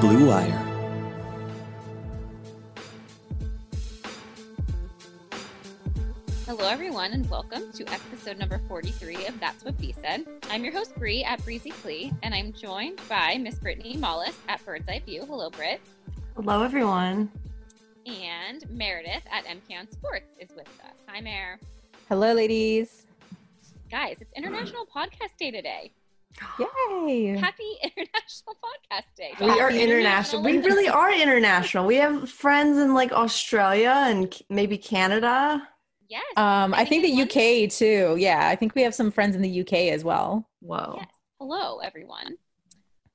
[0.00, 0.66] Blue Wire.
[6.46, 10.24] Hello, everyone, and welcome to episode number 43 of That's What Bree Said.
[10.48, 14.64] I'm your host, Bree at Breezy Clee, and I'm joined by Miss Brittany Mollis at
[14.64, 15.26] Bird's Eye View.
[15.26, 15.82] Hello, Britt.
[16.34, 17.30] Hello, everyone.
[18.06, 20.96] And Meredith at MK on Sports is with us.
[21.08, 21.60] Hi, Mare.
[22.08, 23.04] Hello, ladies.
[23.90, 25.92] Guys, it's International Podcast Day today.
[26.58, 27.36] Yay.
[27.36, 29.32] Happy International Podcast Day.
[29.40, 30.42] We are Happy international.
[30.42, 31.86] We really are international.
[31.86, 35.66] We have friends in like Australia and maybe Canada.
[36.08, 36.22] Yes.
[36.36, 38.16] Um, I think in the London- UK too.
[38.18, 40.48] Yeah, I think we have some friends in the UK as well.
[40.60, 40.94] Whoa.
[40.98, 41.08] Yes.
[41.38, 42.36] Hello, everyone.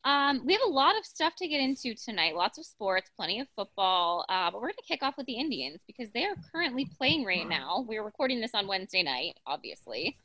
[0.06, 2.36] Um, we have a lot of stuff to get into tonight.
[2.36, 4.24] Lots of sports, plenty of football.
[4.30, 7.26] Uh, but we're going to kick off with the Indians because they are currently playing
[7.26, 7.84] right now.
[7.88, 10.16] We're recording this on Wednesday night, obviously.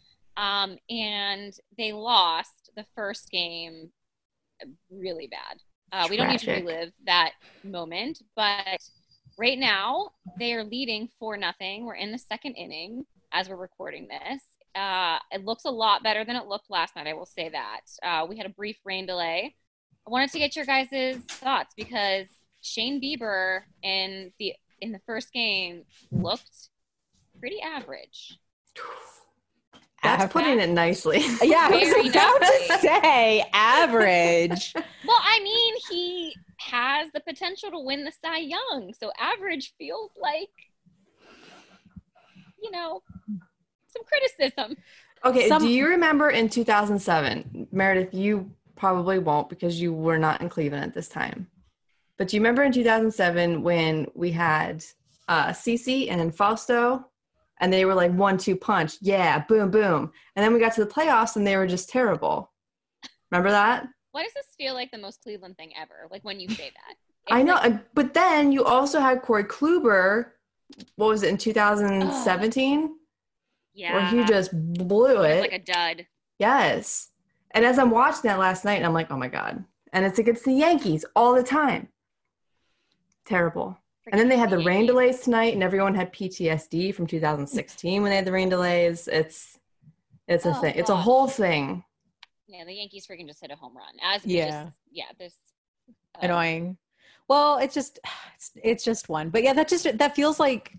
[0.40, 3.90] Um, and they lost the first game
[4.90, 5.60] really bad.
[5.92, 8.78] Uh, we don't need to relive that moment, but
[9.38, 11.84] right now they are leading for nothing.
[11.84, 14.42] We're in the second inning as we're recording this.
[14.74, 17.06] Uh, it looks a lot better than it looked last night.
[17.06, 17.80] I will say that.
[18.02, 19.54] Uh, we had a brief rain delay.
[20.06, 22.28] I wanted to get your guys' thoughts because
[22.62, 26.70] Shane Bieber in the in the first game looked
[27.38, 28.38] pretty average.
[30.02, 30.32] That's Average.
[30.32, 31.18] putting it nicely.
[31.42, 34.74] Yeah, I Very was about to say average.
[35.06, 40.12] Well, I mean, he has the potential to win the Cy Young, so average feels
[40.20, 40.50] like,
[42.62, 43.02] you know,
[43.88, 44.76] some criticism.
[45.24, 47.68] Okay, Some- do you remember in 2007?
[47.72, 51.46] Meredith, you probably won't because you were not in Cleveland at this time.
[52.16, 54.84] But do you remember in 2007 when we had
[55.28, 57.04] uh, CC and then Fausto
[57.60, 58.94] and they were like one two punch?
[59.00, 60.12] Yeah, boom, boom.
[60.36, 62.50] And then we got to the playoffs and they were just terrible.
[63.30, 63.86] Remember that?
[64.12, 66.08] Why does this feel like the most Cleveland thing ever?
[66.10, 66.96] Like when you say that.
[67.32, 70.30] I know, like- but then you also had Corey Kluber.
[70.96, 72.94] What was it in 2017?
[73.74, 73.94] yeah.
[73.94, 75.40] Where he just blew It it.
[75.40, 76.06] like a dud.
[76.38, 77.08] yes.
[77.52, 79.64] And as I'm watching that last night, and I'm like, oh my god!
[79.92, 81.88] And it's against the Yankees all the time.
[83.24, 83.76] Terrible.
[84.10, 88.10] And then they had the rain delays tonight, and everyone had PTSD from 2016 when
[88.10, 89.08] they had the rain delays.
[89.08, 89.58] It's
[90.26, 90.74] it's a Oh, thing.
[90.76, 91.84] It's a whole thing.
[92.46, 93.94] Yeah, the Yankees freaking just hit a home run.
[94.02, 94.64] As Yeah.
[94.64, 95.34] just, yeah, this
[96.16, 96.78] uh, Annoying.
[97.28, 97.98] Well, it's just
[98.34, 99.30] it's, it's just one.
[99.30, 100.72] But yeah, that just that feels like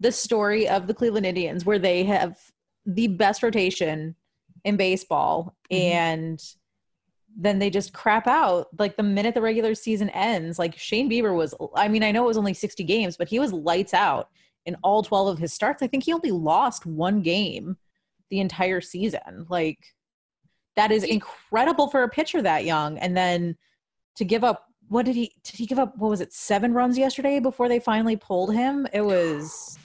[0.00, 2.38] the story of the Cleveland Indians where they have
[2.84, 4.14] the best rotation
[4.64, 5.76] in baseball Mhm.
[5.80, 6.42] and
[7.38, 11.36] then they just crap out like the minute the regular season ends like Shane Bieber
[11.36, 14.30] was I mean I know it was only 60 games but he was lights out
[14.64, 15.82] in all 12 of his starts.
[15.82, 17.76] I think he only lost one game
[18.30, 19.46] the entire season.
[19.48, 19.78] Like
[20.76, 22.98] that is incredible for a pitcher that young.
[22.98, 23.56] And then
[24.16, 26.96] to give up what did he did he give up what was it seven runs
[26.96, 28.86] yesterday before they finally pulled him?
[28.92, 29.78] It was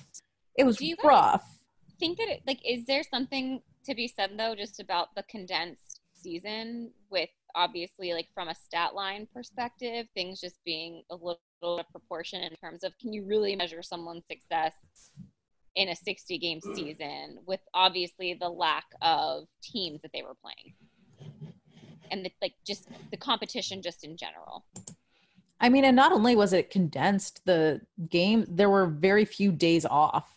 [0.58, 1.58] it was Do you guys- rough.
[2.00, 6.00] think that it, like is there something to be said though just about the condensed
[6.14, 11.80] season with obviously like from a stat line perspective things just being a little out
[11.80, 14.74] of proportion in terms of can you really measure someone's success
[15.76, 16.76] in a 60 game mm.
[16.76, 20.74] season with obviously the lack of teams that they were playing
[22.12, 24.66] and the, like just the competition just in general
[25.62, 29.86] I mean, and not only was it condensed, the game, there were very few days
[29.86, 30.28] off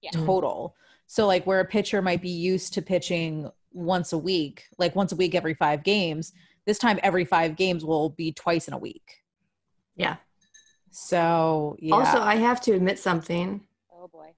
[0.00, 0.10] Yeah.
[0.12, 0.74] total.
[1.06, 5.12] So, like, where a pitcher might be used to pitching once a week, like once
[5.12, 6.32] a week every five games,
[6.66, 9.22] this time every five games will be twice in a week.
[9.96, 10.16] Yeah.
[10.90, 11.94] So, yeah.
[11.94, 13.62] Also, I have to admit something.
[13.92, 14.32] oh boy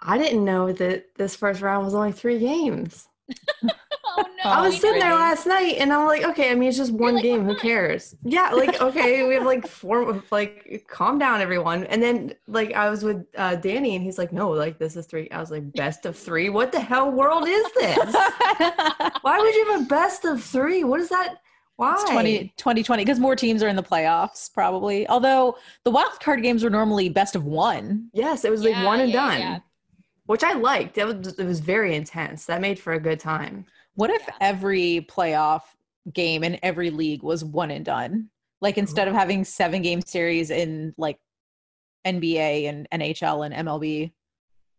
[0.00, 3.08] I didn't know that this first round was only three games.
[3.64, 3.68] oh
[4.44, 5.06] no I was sitting know.
[5.06, 7.46] there last night and I'm like, okay, I mean, it's just one like, game.
[7.46, 8.14] "We're Who cares?
[8.22, 11.84] Yeah, like, okay, we have like four, like, calm down, everyone.
[11.84, 15.06] And then, like, I was with uh, Danny and he's like, no, like, this is
[15.06, 15.30] three.
[15.30, 16.50] I was like, best of three?
[16.50, 17.96] What the hell world is this?
[19.22, 20.84] Why would you have a best of three?
[20.84, 21.36] What is that?
[21.76, 21.94] Why?
[21.94, 26.42] It's 20, 2020 because more teams are in the playoffs probably although the wild card
[26.42, 29.58] games were normally best of one Yes, it was like one and yeah, done, yeah.
[30.26, 30.98] which I liked.
[30.98, 32.46] It was, it was very intense.
[32.46, 33.66] That made for a good time.
[33.94, 34.34] what if Yeah.
[34.40, 35.62] every playoff
[36.12, 38.28] game in every league was one and done
[38.60, 41.18] like instead of having seven game series in like
[42.06, 44.12] nba and nhl and mlb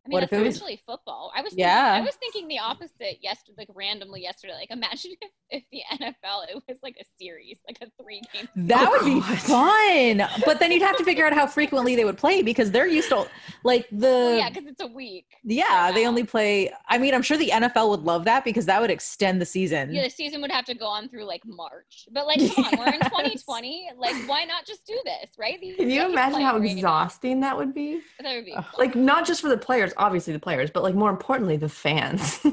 [0.06, 1.32] I mean, What that's if it was- football.
[1.36, 1.94] I was Yeah.
[1.96, 4.54] Thinking, I was thinking the opposite yesterday, like randomly yesterday.
[4.54, 8.48] Like, imagine if, if the NFL, it was like a series, like a three game.
[8.56, 10.28] That Oh, would be fun.
[10.46, 13.10] But then you'd have to figure out how frequently they would play because they're used
[13.10, 13.28] to
[13.64, 15.26] like the Well, yeah, because it's a week.
[15.44, 18.80] yeah, they only play I mean, I'm sure the NFL would love that because that
[18.80, 19.92] would extend the season.
[19.94, 22.08] Yeah, the season would have to go on through like March.
[22.12, 23.90] But like, come on, we're in 2020.
[23.98, 25.60] Like, why not just do this, right?
[25.60, 28.02] These Can you imagine how exhausting that would be?
[28.20, 28.56] That would be.
[28.78, 32.40] Like not just for the players, obviously the players, but like more importantly the fans.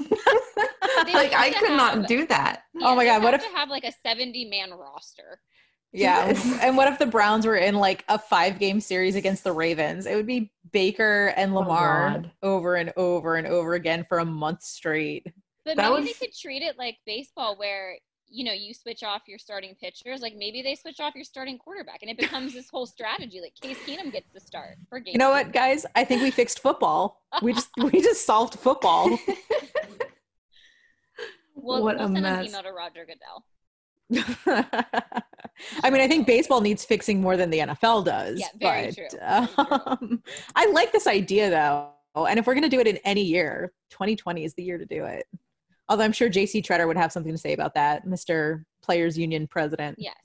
[1.13, 2.63] Like would I have could not do that.
[2.81, 5.41] Oh my God, what if- to have like a 70 man roster?
[5.93, 6.29] Yeah.
[6.29, 6.59] Yes.
[6.63, 10.07] and what if the Browns were in like a five game series against the Ravens?
[10.07, 12.31] It would be Baker and Oh, Lamar God.
[12.43, 15.27] over and over and over again for a month straight.
[15.65, 17.99] But That maybe would- they could treat it like baseball, where
[18.33, 20.21] you know you switch off your starting pitchers.
[20.21, 23.41] Like maybe they switch off your starting quarterback, and it becomes this whole strategy.
[23.41, 25.13] Like Case Keenum gets the start for game.
[25.13, 25.85] You know what, guys?
[25.95, 27.23] I think we fixed football.
[27.43, 29.11] We just we just solved football.
[29.11, 29.19] We'll,
[31.83, 32.49] What we'll a send an mess.
[32.49, 33.45] email to Roger Goodell.
[35.85, 38.41] I mean, I think baseball needs fixing more than the NFL does.
[38.41, 39.65] Yeah, very but, true, very true.
[39.87, 40.23] um,
[40.57, 44.45] I like this idea though, and if we're gonna do it in any year, 2020
[44.45, 45.27] is the year to do it.
[45.93, 48.65] Although I'm sure JC Tretter would have something to say about that, Mr.
[48.83, 49.99] Players Union President.
[49.99, 50.17] Yes.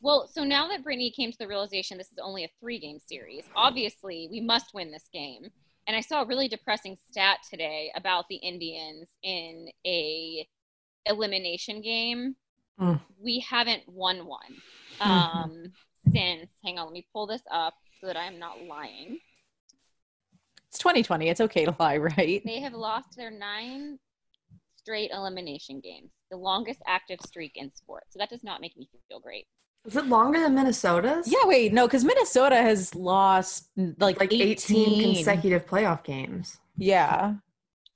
[0.00, 3.00] Well, so now that Brittany came to the realization this is only a three game
[3.04, 5.48] series, obviously we must win this game.
[5.88, 10.46] And I saw a really depressing stat today about the Indians in a
[11.06, 12.36] elimination game.
[12.80, 13.00] Mm.
[13.20, 14.62] We haven't won one
[15.00, 15.06] Mhm.
[15.06, 15.72] um,
[16.12, 16.52] since.
[16.64, 19.18] Hang on, let me pull this up so that I'm not lying.
[20.68, 21.28] It's 2020.
[21.30, 22.40] It's okay to lie, right?
[22.44, 23.98] They have lost their nine
[24.88, 28.06] straight elimination games, the longest active streak in sports.
[28.10, 29.46] So that does not make me feel great.
[29.84, 31.30] Is it longer than Minnesota's?
[31.30, 33.68] Yeah, wait, no, because Minnesota has lost
[33.98, 36.56] like, Like 18, 18 consecutive playoff games.
[36.78, 37.34] Yeah.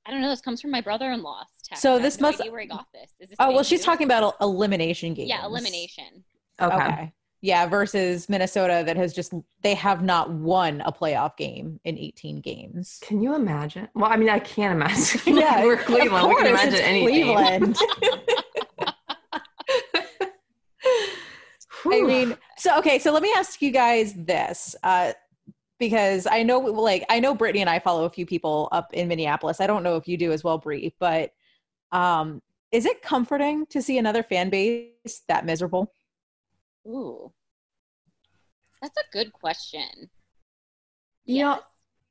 [0.04, 0.28] I don't know.
[0.28, 1.80] This comes from my brother-in-law's text.
[1.82, 3.10] So I have this no must- idea where he got this.
[3.20, 3.86] Is this Oh well, she's news?
[3.86, 5.28] talking about el- elimination games.
[5.30, 6.24] Yeah, elimination.
[6.60, 6.74] Okay.
[6.76, 7.12] Okay.
[7.44, 12.40] Yeah, versus Minnesota that has just they have not won a playoff game in 18
[12.40, 13.00] games.
[13.02, 13.88] Can you imagine?
[13.96, 15.36] Well, I mean, I can't imagine.
[15.42, 16.28] Yeah, we're Cleveland.
[16.28, 17.74] we can imagine anything.
[17.74, 17.76] Cleveland.
[21.84, 24.76] I mean, so okay, so let me ask you guys this.
[24.84, 25.12] Uh
[25.80, 29.08] because I know like I know Brittany and I follow a few people up in
[29.08, 29.60] Minneapolis.
[29.60, 31.32] I don't know if you do as well, Brie, but
[31.90, 32.40] um
[32.70, 35.92] is it comforting to see another fan base that miserable?
[36.86, 37.32] Ooh,
[38.80, 40.10] that's a good question.
[41.24, 41.60] You know,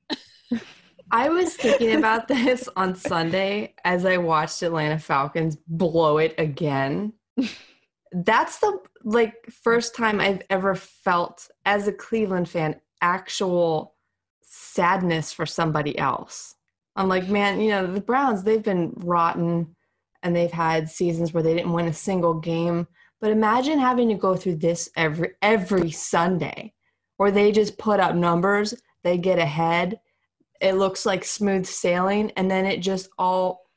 [0.09, 0.61] Yes.
[1.11, 7.13] I was thinking about this on Sunday as I watched Atlanta Falcons blow it again.
[8.13, 9.33] That's the like
[9.63, 13.95] first time I've ever felt as a Cleveland fan actual
[14.41, 16.55] sadness for somebody else.
[16.95, 19.75] I'm like, man, you know, the Browns, they've been rotten
[20.23, 22.87] and they've had seasons where they didn't win a single game.
[23.21, 26.73] But imagine having to go through this every every Sunday
[27.17, 28.73] where they just put up numbers,
[29.03, 29.99] they get ahead,
[30.59, 33.69] it looks like smooth sailing, and then it just all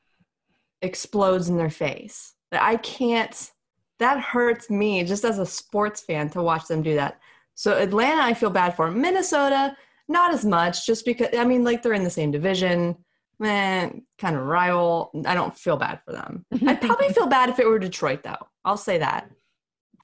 [0.81, 2.33] explodes in their face.
[2.51, 3.51] I can't
[3.99, 7.19] that hurts me just as a sports fan to watch them do that.
[7.53, 8.91] So Atlanta I feel bad for.
[8.91, 9.75] Minnesota,
[10.07, 12.97] not as much, just because I mean like they're in the same division.
[13.37, 15.11] Man, kind of rival.
[15.25, 16.45] I don't feel bad for them.
[16.67, 18.47] I'd probably feel bad if it were Detroit though.
[18.65, 19.29] I'll say that.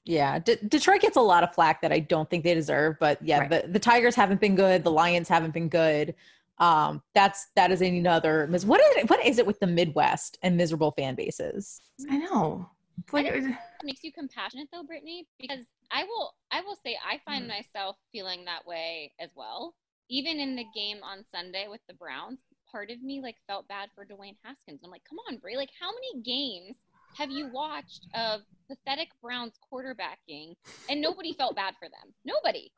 [0.04, 3.22] Yeah, D- Detroit gets a lot of flack that I don't think they deserve, but
[3.22, 3.50] yeah, Right.
[3.50, 6.14] the, the Tigers haven't been good, the Lions haven't been good.
[6.58, 10.38] Um, that's that is another mis- what is it, what is it with the Midwest
[10.42, 11.80] and miserable fan bases?
[12.10, 12.68] I know.
[12.98, 13.54] It's like It
[13.84, 17.48] makes you compassionate though, Brittany, because I will I will say I find Mm.
[17.48, 19.74] myself feeling that way as well.
[20.10, 23.88] Even in the game on Sunday with the Browns, part of me like felt bad
[23.94, 24.80] for Dwayne Haskins.
[24.84, 26.76] I'm like, come on, Brie, like how many games
[27.16, 28.42] have you watched of
[28.76, 30.54] pathetic Browns quarterbacking
[30.88, 32.12] and nobody felt bad for them?
[32.24, 32.72] Nobody.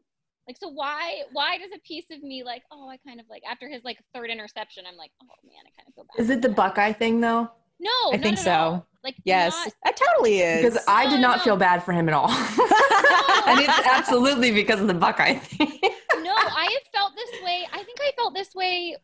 [0.47, 3.43] Like so why why does a piece of me like, oh I kind of like
[3.51, 6.23] after his like third interception, I'm like, oh man, I kind of feel bad.
[6.23, 7.51] is it the him." Buckeye thing though?
[7.81, 8.53] No, I think so.
[8.53, 8.87] all.
[9.03, 10.63] Like Yes, not- that totally is.
[10.65, 11.45] Because I did No, not no.
[11.45, 12.31] feel bad for him at all.
[13.47, 15.79] and it's absolutely because of the Buckeye thing.
[16.23, 17.67] no, I have felt this way.
[17.73, 18.97] I think I felt this way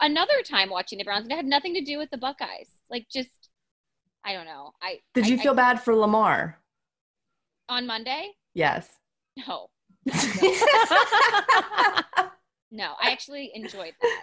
[0.00, 2.68] another time watching the Browns, and it had nothing to do with the Buckeyes.
[2.90, 3.43] Like, just
[4.24, 4.72] I don't know.
[4.82, 6.58] I Did I- you I- feel bad for Lamar?
[7.68, 8.30] on Monday?
[8.54, 8.88] Yes.
[9.48, 9.68] No,
[12.70, 12.92] no.
[13.02, 14.22] I actually enjoyed that.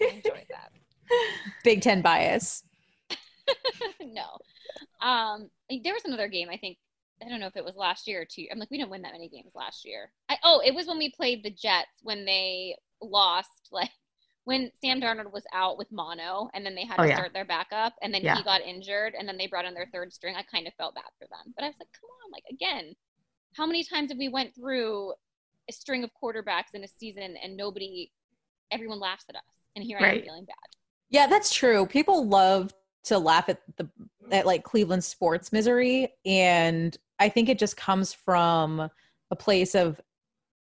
[0.00, 0.70] I enjoyed that.
[1.64, 2.62] Big Ten bias.
[4.00, 4.26] no,
[5.06, 5.48] um,
[5.82, 6.48] there was another game.
[6.50, 6.76] I think
[7.24, 8.46] I don't know if it was last year or two.
[8.50, 10.10] I'm like, we didn't win that many games last year.
[10.28, 13.90] I, oh, it was when we played the Jets when they lost like
[14.48, 17.16] when Sam Darnold was out with mono and then they had Oh, to yeah.
[17.16, 18.34] start their backup and then Yeah.
[18.34, 20.94] he got injured and then they brought in their third string, I kind of felt
[20.94, 21.52] bad for them.
[21.54, 22.96] But I was like, come on, like again,
[23.54, 25.12] how many times have we went through
[25.68, 28.10] a string of quarterbacks in a season and nobody,
[28.70, 29.42] everyone laughs at us,
[29.76, 30.56] and here I am feeling bad.
[31.10, 31.84] Yeah, that's true.
[31.84, 32.72] People love
[33.04, 33.90] to laugh at the
[34.30, 38.88] at like Cleveland sports misery and I think it just comes from
[39.30, 40.00] a place of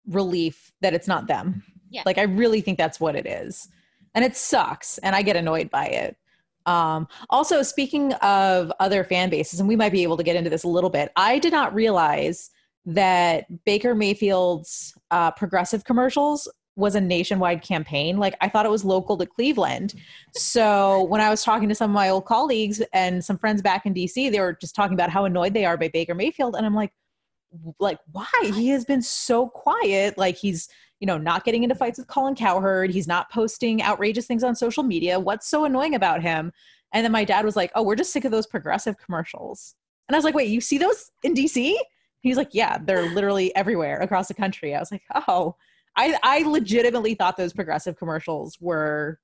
[0.08, 1.64] relief that it's not them.
[1.92, 2.04] Yeah.
[2.06, 3.68] Like I really think that's what it is.
[4.16, 6.18] And it sucks and I get annoyed by it.
[6.66, 10.50] Um also speaking of other fan bases and we might be able to get into
[10.50, 11.12] this a little bit.
[11.16, 12.50] I did not realize
[12.86, 18.18] that Baker Mayfield's uh, progressive commercials was a nationwide campaign.
[18.18, 19.94] Like I thought it was local to Cleveland.
[20.34, 23.86] So when I was talking to some of my old colleagues and some friends back
[23.86, 26.66] in DC, they were just talking about how annoyed they are by Baker Mayfield, and
[26.66, 26.92] I'm like,
[27.80, 28.30] like why?
[28.44, 30.18] He has been so quiet.
[30.18, 32.92] Like he's you know not getting into fights with Colin Cowherd.
[32.92, 35.20] He's not posting outrageous things on social media.
[35.20, 36.52] What's so annoying about him?
[36.94, 39.76] And then my dad was like, oh, we're just sick of those progressive commercials.
[40.08, 41.74] And I was like, wait, you see those in DC?
[42.20, 44.76] He's like, yeah, they're literally everywhere across the country.
[44.76, 45.56] I was like, oh,
[45.96, 49.20] I, I legitimately thought those progressive commercials were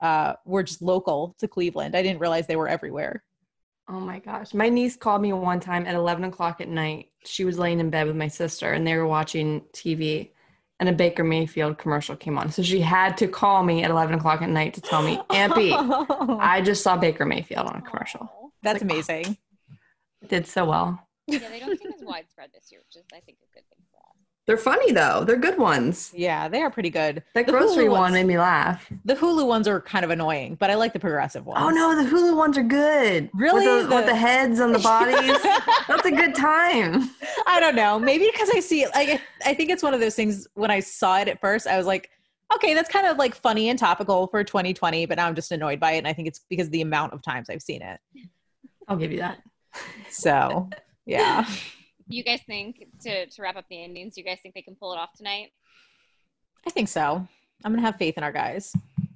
[0.00, 1.94] uh, were just local to Cleveland.
[1.94, 3.22] I didn't realize they were everywhere.
[3.92, 4.54] Oh my gosh.
[4.54, 7.10] My niece called me one time at 11 o'clock at night.
[7.26, 10.30] She was laying in bed with my sister and they were watching TV
[10.80, 12.50] and a Baker Mayfield commercial came on.
[12.50, 15.52] So she had to call me at 11 o'clock at night to tell me, Aunt
[16.40, 18.52] I just saw Baker Mayfield on a commercial.
[18.62, 18.94] That's like, oh.
[18.94, 19.36] amazing.
[20.22, 21.06] It did so well.
[21.26, 23.84] Yeah, they don't seem as widespread this year, which is I think a good thing
[23.91, 23.91] for us.
[24.46, 25.22] They're funny though.
[25.24, 26.10] They're good ones.
[26.12, 27.22] Yeah, they are pretty good.
[27.34, 28.90] That The grocery Hulu one ones- made me laugh.
[29.04, 31.60] The Hulu ones are kind of annoying, but I like the progressive ones.
[31.62, 33.30] Oh no, the Hulu ones are good.
[33.34, 33.66] Really?
[33.66, 35.40] With the, with The- the heads on the bodies.
[35.86, 37.08] That's a good time.
[37.46, 38.00] I don't know.
[38.00, 38.90] Maybe because I see it.
[38.94, 40.48] Like, I- I think it's one of those things.
[40.54, 42.10] When I saw it at first, I was like,
[42.54, 45.06] okay, that's kind of like funny and topical for 2020.
[45.06, 47.12] But now I'm just annoyed by it, and I think it's because of the amount
[47.12, 48.00] of times I've seen it.
[48.88, 49.38] I'll give you that.
[50.10, 50.68] So,
[51.06, 51.46] yeah.
[52.08, 54.16] You guys think to to wrap up the Indians?
[54.16, 55.52] You guys think they can pull it off tonight?
[56.66, 57.26] I think so.
[57.64, 58.72] I'm gonna have faith in our guys.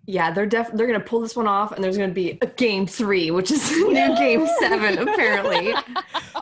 [0.09, 2.87] Yeah, they're def they're gonna pull this one off, and there's gonna be a game
[2.87, 5.73] three, which is a new game seven, apparently.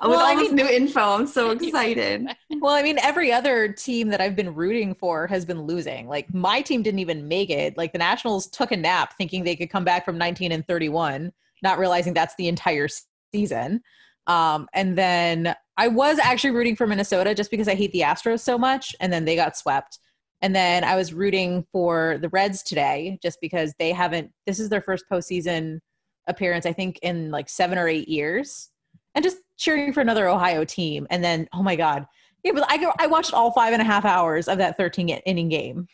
[0.05, 2.27] With Well, I all this new info, I'm so excited.
[2.61, 6.09] Well, I mean, every other team that I've been rooting for has been losing.
[6.09, 7.77] Like my team didn't even make it.
[7.77, 11.31] Like the Nationals took a nap thinking they could come back from 19 and 31,
[11.63, 12.89] not realizing that's the entire
[13.35, 13.83] season.
[14.27, 18.41] Um, and then I was actually rooting for Minnesota just because I hate the Astros
[18.41, 19.99] so much, and then they got swept.
[20.43, 24.31] And then I was rooting for the Reds today just because they haven't.
[24.47, 25.81] This is their first postseason
[26.27, 28.71] appearance, I think, in like seven or eight years,
[29.15, 31.07] and just cheering for another Ohio team.
[31.11, 32.07] And then, oh my god,
[32.43, 35.49] yeah, but I I watched all five and a half hours of that 13 inning
[35.49, 35.89] game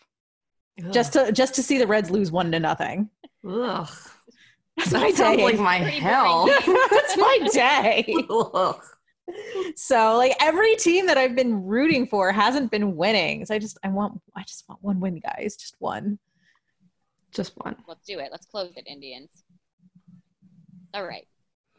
[0.92, 3.08] just to just to see the Reds lose one to nothing.
[3.48, 3.88] Ugh.
[4.76, 5.44] That's That my sounds day.
[5.44, 6.46] like my hell.
[6.90, 8.14] That's my day.
[8.30, 8.80] Ugh.
[9.76, 13.46] So like every team that I've been rooting for hasn't been winning.
[13.46, 15.56] So I just I want I just want one win, guys.
[15.56, 16.18] Just one.
[17.32, 17.76] Just one.
[17.86, 18.28] Let's do it.
[18.32, 19.30] Let's close it, Indians.
[20.92, 21.26] All right.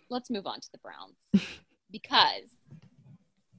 [0.09, 1.45] Let's move on to the Browns
[1.91, 2.49] because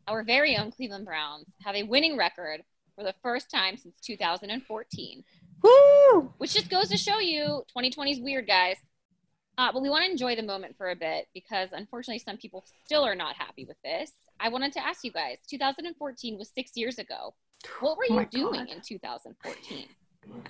[0.09, 2.63] our very own Cleveland Browns have a winning record
[2.97, 5.25] for the first time since 2014,
[5.63, 6.33] Woo!
[6.39, 8.77] which just goes to show you 2020 is weird, guys.
[9.59, 12.65] Uh, but we want to enjoy the moment for a bit because unfortunately, some people
[12.85, 14.11] still are not happy with this.
[14.41, 17.35] I wanted to ask you guys 2014 was six years ago.
[17.81, 18.69] What were Oh you doing God.
[18.71, 19.87] in 2014?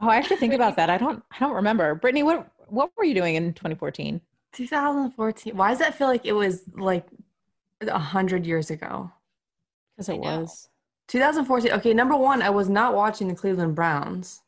[0.00, 0.90] Oh, I have to think about that.
[0.90, 1.96] I don't I don't remember.
[1.96, 4.20] Brittany, what what were you doing in 2014?
[4.52, 5.56] 2014.
[5.56, 7.04] Why does that feel like it was like
[7.80, 9.10] a hundred years ago?
[9.96, 10.68] Because it was.
[11.08, 11.72] 2014.
[11.72, 14.42] Okay, number one, I was not watching the Cleveland Browns.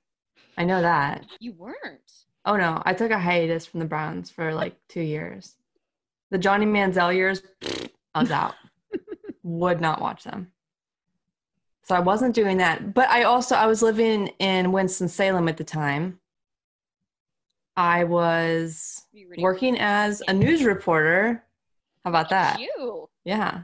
[0.56, 1.26] I know that.
[1.40, 2.12] You weren't.
[2.44, 5.56] Oh no, I took a hiatus from the Browns for like two years.
[6.30, 7.42] The Johnny Manziel years,
[8.14, 8.54] I was out.
[9.42, 10.50] Would not watch them.
[11.82, 12.94] So I wasn't doing that.
[12.94, 16.20] But I also I was living in Winston Salem at the time.
[17.76, 21.42] I was Were you rooting for working as a news reporter.
[22.04, 22.60] How about that?
[22.60, 23.08] You.
[23.24, 23.62] Yeah.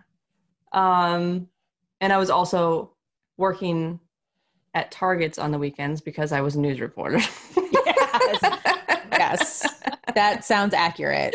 [0.72, 1.48] Um,
[2.00, 2.92] and I was also
[3.36, 4.00] working
[4.74, 7.20] at Targets on the weekends because I was a news reporter.
[9.12, 9.66] Yes.
[10.14, 11.34] That sounds accurate.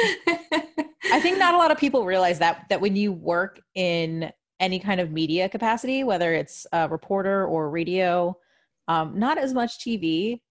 [1.11, 4.79] I think not a lot of people realize that that when you work in any
[4.79, 8.37] kind of media capacity, whether it's a reporter or radio,
[8.87, 10.41] um, not as much TV,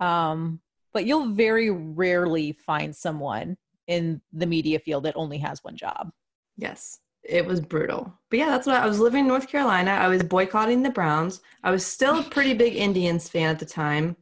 [0.00, 0.60] um,
[0.92, 6.10] but you'll very rarely find someone in the media field that only has one job.
[6.56, 8.12] Yes, it was brutal.
[8.30, 9.92] But yeah, that's what I was living in North Carolina.
[9.92, 11.40] I was boycotting the Browns.
[11.62, 14.16] I was still a pretty big Indians fan at the time.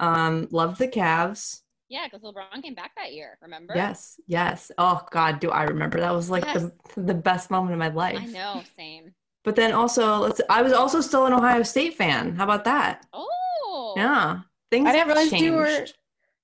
[0.00, 1.60] Um, loved the Cavs.
[1.88, 3.36] Yeah, because LeBron came back that year.
[3.42, 3.74] Remember?
[3.76, 4.70] Yes, yes.
[4.78, 5.98] Oh God, do I remember?
[6.00, 8.18] That was like the the best moment of my life.
[8.20, 8.62] I know.
[8.76, 9.12] Same.
[9.42, 10.40] But then also, let's.
[10.48, 12.36] I was also still an Ohio State fan.
[12.36, 13.06] How about that?
[13.12, 13.94] Oh.
[13.96, 14.40] Yeah,
[14.70, 14.88] things.
[14.88, 15.86] I didn't have realize you were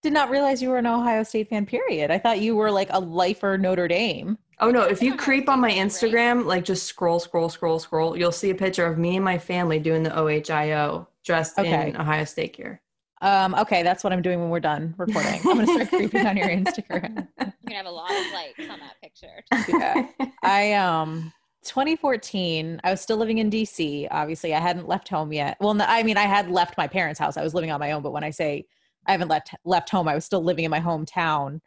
[0.03, 1.65] did not realize you were an Ohio State fan.
[1.67, 2.11] Period.
[2.11, 4.39] I thought you were like a lifer Notre Dame.
[4.59, 4.83] Oh no!
[4.83, 8.55] If you creep on my Instagram, like just scroll, scroll, scroll, scroll, you'll see a
[8.55, 11.91] picture of me and my family doing the OHIO dressed Okay.
[11.91, 12.81] in Ohio State gear.
[13.23, 15.41] Um, okay, that's what I'm doing when we're done recording.
[15.45, 17.27] I'm gonna start creeping on your Instagram.
[17.39, 19.43] You're gonna have a lot of likes on that picture.
[19.69, 20.09] Yeah.
[20.43, 21.33] I um
[21.63, 24.07] 2014, I was still living in DC.
[24.11, 25.57] Obviously, I hadn't left home yet.
[25.61, 27.37] Well, no, I mean, I had left my parents' house.
[27.37, 28.67] I was living on my own, but when I say
[29.07, 31.61] I haven't left left home, I was still living in my hometown.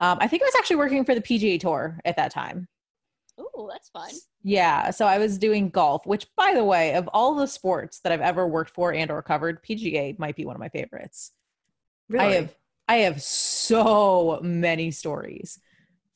[0.00, 2.68] Um, I think I was actually working for the PGA Tour at that time.
[3.40, 4.10] Ooh, that's fun.
[4.42, 8.12] Yeah, so I was doing golf, which by the way, of all the sports that
[8.12, 11.32] I've ever worked for and or covered, PGA might be one of my favorites.
[12.08, 12.24] Really?
[12.24, 12.54] I have
[12.88, 15.58] I have so many stories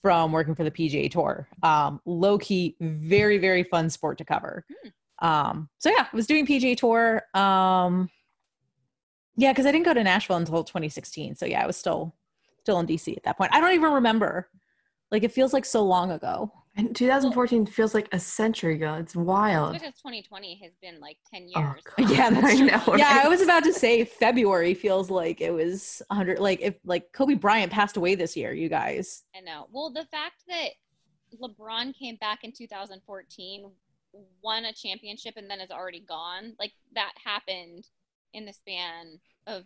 [0.03, 1.49] from working for the PGA Tour.
[1.63, 4.65] Um, low key, very very fun sport to cover.
[5.19, 7.23] Um, so yeah, I was doing PGA Tour.
[7.35, 8.09] Um,
[9.37, 11.35] yeah, because I didn't go to Nashville until 2016.
[11.35, 12.15] So yeah, I was still
[12.61, 13.55] still in DC at that point.
[13.55, 14.49] I don't even remember.
[15.11, 16.53] Like it feels like so long ago.
[16.77, 18.95] And 2014 feels like a century ago.
[18.95, 19.73] It's wild.
[19.73, 21.83] Because 2020 has been like 10 Oh, years.
[21.97, 22.11] God.
[22.11, 22.67] Yeah, that's I true.
[22.67, 23.21] know, Yeah.
[23.25, 26.39] I was about to say February feels like it was 100.
[26.39, 29.25] Like if like Kobe Bryant passed away this year, you guys.
[29.37, 29.67] I know.
[29.73, 30.71] Well, the fact that
[31.43, 33.71] LeBron came back in 2014,
[34.43, 37.85] won a championship, and then is already gone, like that happened
[38.33, 39.65] in the span of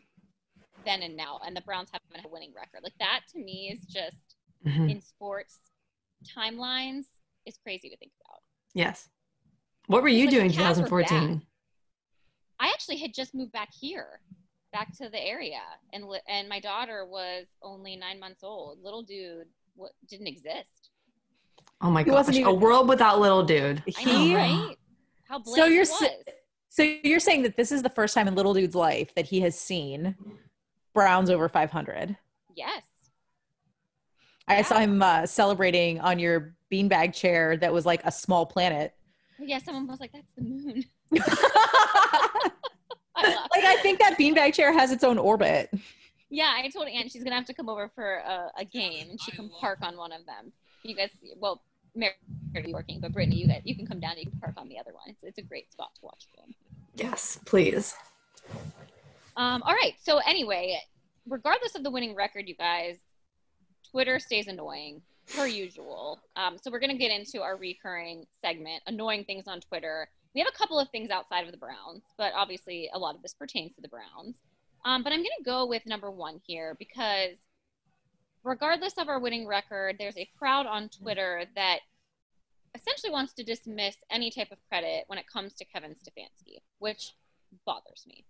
[0.86, 1.38] then and now.
[1.46, 2.80] And the Browns haven't had a winning record.
[2.82, 4.90] Like that to me is just Mhm.
[4.90, 5.58] in sports
[6.24, 7.04] timelines
[7.46, 8.40] is crazy to think about.
[8.74, 9.08] Yes.
[9.86, 11.42] What were you Like, doing in 2014?
[12.60, 14.20] I actually had just moved back here,
[14.72, 15.60] back to the area,
[15.92, 18.78] and li- and my daughter was only nine months old.
[18.82, 20.90] Little dude what didn't exist.
[21.80, 22.14] Oh my He gosh.
[22.28, 23.82] wasn't A world without little dude.
[23.98, 24.76] I know, He- right?
[25.28, 26.34] How blank So you're it was.
[26.70, 29.40] So you're saying that this is the first time in little dude's life that he
[29.40, 30.16] has seen
[30.94, 32.16] Browns over 500.
[32.56, 32.84] yes.
[34.48, 38.94] I saw him uh, celebrating on your beanbag chair that was like a small planet.
[39.38, 42.50] Yeah, someone was like, "That's the moon." like I
[43.16, 43.48] laughed.
[43.54, 45.72] I think that beanbag chair has its own orbit.
[46.30, 49.20] Yeah, I told Anne she's gonna have to come over for a, a game, and
[49.20, 50.52] she can park on one of them.
[50.82, 51.62] You guys, well,
[51.94, 52.14] Mary
[52.54, 54.12] will be working, but Brittany, you guys, you can come down.
[54.12, 55.04] And you can park on the other one.
[55.08, 56.54] It's, it's a great spot to watch a game.
[56.96, 57.94] Yes, please.
[59.36, 59.94] Um, all right.
[60.02, 60.80] So anyway,
[61.26, 62.98] regardless of the winning record, you guys,
[63.94, 65.00] Twitter stays annoying
[65.36, 66.18] per usual.
[66.34, 70.08] Um, so we're gonna get into our recurring segment, annoying things on Twitter.
[70.34, 73.22] We have a couple of things outside of the Browns, but obviously a lot of
[73.22, 74.34] this pertains to the Browns.
[74.84, 77.36] Um, but I'm gonna go with number one here because
[78.42, 81.78] regardless of our winning record, there's a crowd on Twitter that
[82.74, 87.12] essentially wants to dismiss any type of credit when it comes to Kevin Stefanski, which
[87.64, 88.24] bothers me.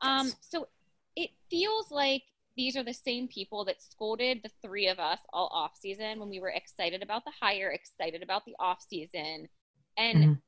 [0.00, 0.68] Um, so
[1.16, 2.22] it feels like
[2.56, 6.28] these are the same people that scolded the three of us all off season when
[6.28, 9.48] we were excited about the hire, excited about the off season.
[9.96, 10.42] And Mhm.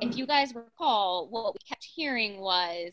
[0.00, 2.92] if you guys recall, what we kept hearing was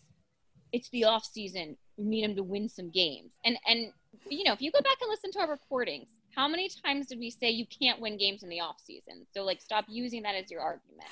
[0.72, 1.78] it's the off season.
[1.98, 3.34] We need him to win some games.
[3.44, 3.94] And and
[4.30, 7.20] you know, if you go back and listen to our recordings, how many times did
[7.20, 9.26] we say you can't win games in the off season?
[9.34, 11.10] So like stop using that as your argument.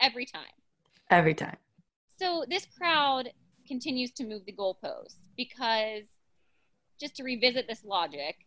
[0.00, 0.54] Every time.
[1.10, 1.58] Every time.
[2.18, 3.32] So this crowd
[3.66, 6.04] continues to move the goalposts because
[7.04, 8.46] just to revisit this logic,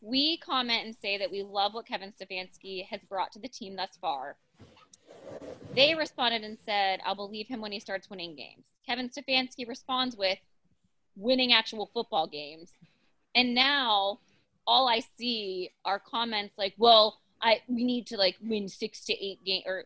[0.00, 3.76] we comment and say that we love what Kevin Stefanski has brought to the team
[3.76, 4.36] thus far.
[5.76, 8.64] They responded and said, I'll believe him when he starts winning games.
[8.86, 10.38] Kevin Stefanski responds with
[11.16, 12.70] winning actual football games.
[13.34, 14.20] And now
[14.66, 19.12] all I see are comments like, well, I we need to like win six to
[19.12, 19.84] eight game or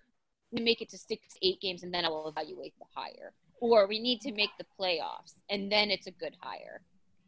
[0.53, 3.33] we make it to six, eight games, and then I will evaluate the hire.
[3.61, 6.83] Or we need to make the playoffs, and then it's a good hire.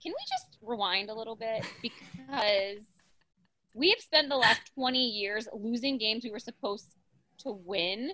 [0.07, 1.65] Can we just rewind a little bit?
[1.83, 2.85] Because
[3.75, 6.95] we have spent the last 20 years losing games we were supposed
[7.39, 8.13] to win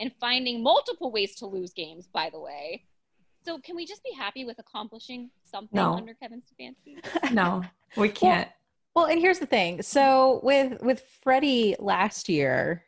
[0.00, 2.86] and finding multiple ways to lose games, by the way.
[3.44, 5.92] So can we just be happy with accomplishing something No.
[5.94, 7.32] under Kevin Stefanski?
[7.32, 7.62] No,
[7.96, 8.48] we can't.
[8.96, 9.82] Well, and here's the thing.
[9.82, 12.82] So with with Freddie last year,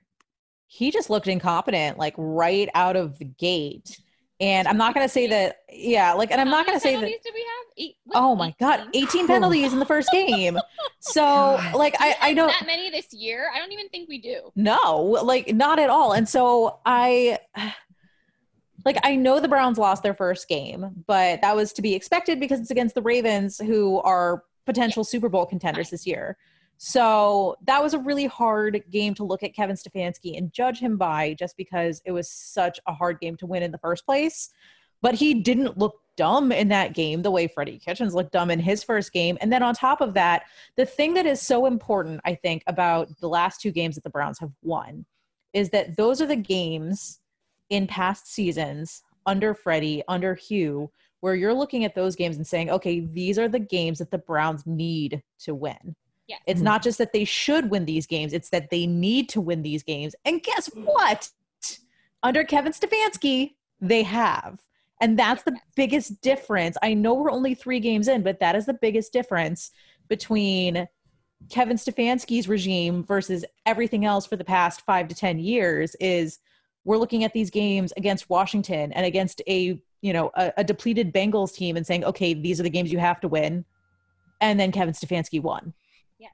[0.67, 4.01] he just looked incompetent like right out of the gate.
[4.40, 6.94] And I'm not going to say that yeah, like and I'm not going to say
[6.94, 7.66] that did we have?
[7.76, 9.03] Eight, like Oh my god, 18?
[9.05, 10.59] 18 penalties in the first game.
[11.03, 13.50] So like I I don't that many this year.
[13.55, 14.53] I don't even think we do.
[14.55, 16.12] no, like not at all.
[16.12, 17.38] And so I
[18.85, 22.38] like I know the Browns lost their first game, but that was to be expected
[22.38, 26.37] because it's against the Ravens who are potential Super Bowl contenders this year.
[26.83, 30.97] So that was a really hard game to look at Kevin Stefanski and judge him
[30.97, 34.49] by just because it was such a hard game to win in the first place.
[35.03, 38.61] But he didn't look dumb in that game the way Freddie Kitchens looked dumb in
[38.61, 39.37] his first game.
[39.43, 40.45] And then on top of that,
[40.79, 44.09] the thing that is so important, I think, about the last two games that the
[44.09, 45.05] Browns have won
[45.53, 47.21] is that those are the games
[47.69, 50.90] in past seasons under Freddie, under Hugh,
[51.21, 54.16] where you're looking at those games and saying, okay, these are the games that the
[54.16, 55.95] Browns need to win.
[56.31, 56.40] Yes.
[56.47, 56.64] It's hmm.
[56.64, 59.83] not just that they should win these games, it's that they need to win these
[59.83, 60.14] games.
[60.25, 60.85] And guess hmm.
[60.85, 61.31] what?
[62.23, 64.61] Under Kevin Stefanski, they have.
[65.01, 66.77] And that's the biggest difference.
[66.83, 69.71] I know we're only three games in, but that is the biggest difference
[70.09, 70.87] between
[71.49, 76.38] Kevin Stefanski's regime versus everything else for the past five to 10 years is
[76.85, 81.12] we're looking at these games against Washington and against a, you know, a, a depleted
[81.12, 83.64] Bengals team and saying, okay, these are the games you have to win.
[84.40, 85.75] And then Kevin Stefanski won.
[86.19, 86.33] Yes.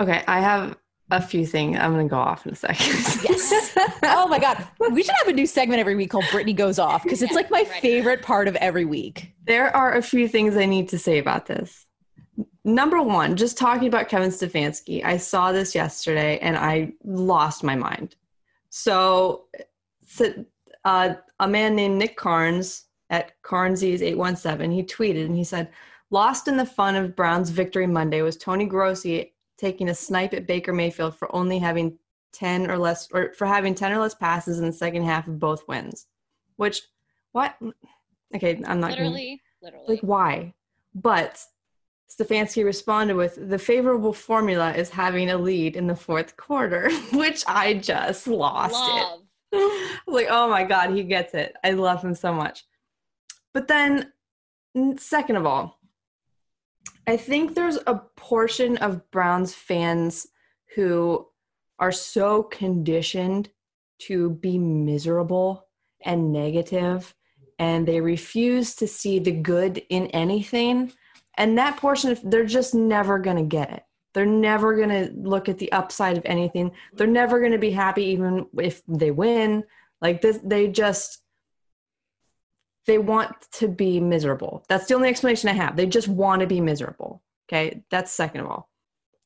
[0.00, 0.76] Okay, I have
[1.10, 1.76] a few things.
[1.78, 2.86] I'm going to go off in a second.
[3.28, 3.76] Yes.
[4.04, 4.64] oh my God.
[4.92, 7.50] We should have a new segment every week called Brittany Goes Off because it's like
[7.50, 7.82] my Right.
[7.82, 9.34] favorite part of every week.
[9.44, 11.86] there are a few things I need to say about this.
[12.64, 17.74] Number one, just talking about Kevin Stefanski, I saw this yesterday and I lost my
[17.74, 18.14] mind.
[18.68, 19.46] So,
[20.06, 20.44] so,
[20.84, 25.70] uh, a man named Nick Carnes at Carnesies817, he tweeted and he said,
[26.10, 30.46] Lost in the fun of Brown's victory Monday was Tony Grossi taking a snipe at
[30.46, 31.98] Baker Mayfield for only having
[32.32, 35.38] 10 or less, or for having 10 or less passes in the second half of
[35.38, 36.06] both wins.
[36.56, 36.82] Which,
[37.32, 37.56] what?
[38.34, 39.86] Okay, I'm not gonna- Literally, literally.
[39.88, 40.54] like why
[40.94, 41.44] but
[42.10, 47.44] stefanski responded with the favorable formula is having a lead in the fourth quarter which
[47.46, 49.20] i just lost Love.
[49.52, 52.64] it like oh my god he gets it i love him so much
[53.54, 54.12] but then
[54.96, 55.78] second of all
[57.06, 60.26] i think there's a portion of browns fans
[60.74, 61.26] who
[61.78, 63.48] are so conditioned
[63.98, 65.66] to be miserable
[66.02, 67.14] and negative
[67.58, 70.92] and they refuse to see the good in anything
[71.40, 73.82] and that portion they're just never going to get it.
[74.12, 76.72] They're never going to look at the upside of anything.
[76.92, 79.64] They're never going to be happy even if they win.
[80.02, 81.22] Like this they just
[82.86, 86.46] they want to be miserable that's the only explanation i have they just want to
[86.46, 88.70] be miserable okay that's second of all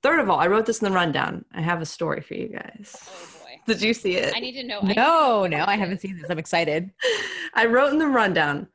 [0.03, 2.49] third of all i wrote this in the rundown i have a story for you
[2.49, 3.61] guys Oh boy.
[3.67, 4.81] did you see it I need to know.
[4.83, 6.29] I No, know no, I haven't seen this.
[6.31, 6.91] I'm excited.
[7.55, 8.67] I wrote in the rundown,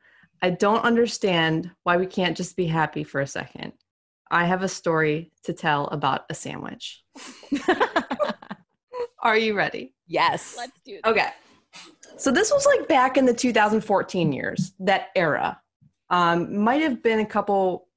[0.42, 3.72] I don't understand why we can't just be happy for a second.
[4.30, 7.04] I have a story to tell about a sandwich.
[9.22, 9.94] Are you ready?
[10.06, 10.54] yes.
[10.56, 11.02] Let's do this.
[11.04, 11.28] Okay.
[12.20, 15.58] So this was like back in the 2014 years, that era.
[16.10, 17.88] Um, might have been a couple,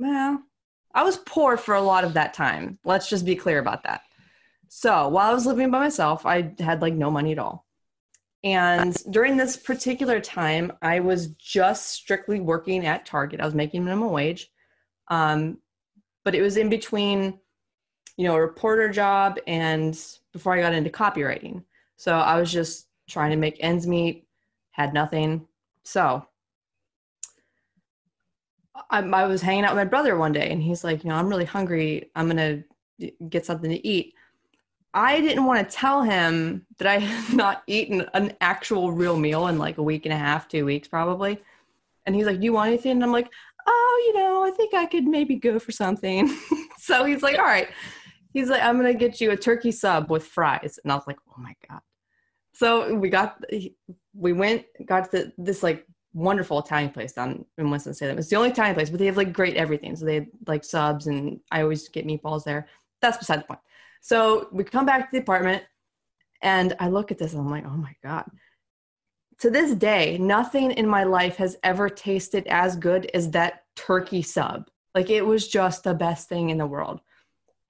[0.00, 0.42] well,
[0.92, 2.80] I was poor for a lot of that time.
[2.84, 4.02] Let's just be clear about that.
[4.68, 7.64] So while I was living by myself, I had like no money at all.
[8.42, 13.40] And during this particular time, I was just strictly working at Target.
[13.40, 14.50] I was making minimum wage.
[15.08, 15.58] Um,
[16.24, 17.38] but it was in between,
[18.16, 19.96] you know, a reporter job and
[20.32, 21.62] before I got into copywriting.
[21.96, 24.26] So I was just trying to make ends meet,
[24.70, 25.46] had nothing.
[25.82, 26.26] So
[28.90, 31.16] I, I was hanging out with my brother one day and he's like, you know,
[31.16, 32.10] I'm really hungry.
[32.16, 32.64] I'm going
[32.98, 34.14] to get something to eat.
[34.92, 39.48] I didn't want to tell him that I had not eaten an actual real meal
[39.48, 41.40] in like a week and a half, two weeks probably.
[42.06, 42.92] And he's like, Do you want anything?
[42.92, 43.30] And I'm like,
[43.66, 46.34] Oh, you know, I think I could maybe go for something.
[46.78, 47.68] so he's like, All right.
[48.32, 50.78] He's like, I'm going to get you a turkey sub with fries.
[50.82, 51.80] And I was like, Oh my God.
[52.60, 53.42] So we got,
[54.12, 58.18] we went, got to this like wonderful Italian place down in Winston-Salem.
[58.18, 59.96] It's the only Italian place, but they have like great everything.
[59.96, 62.68] So they have like subs and I always get meatballs there.
[63.00, 63.60] That's beside the point.
[64.02, 65.64] So we come back to the apartment
[66.42, 68.26] and I look at this and I'm like, oh my God.
[69.38, 74.20] To this day, nothing in my life has ever tasted as good as that turkey
[74.20, 74.68] sub.
[74.94, 77.00] Like it was just the best thing in the world.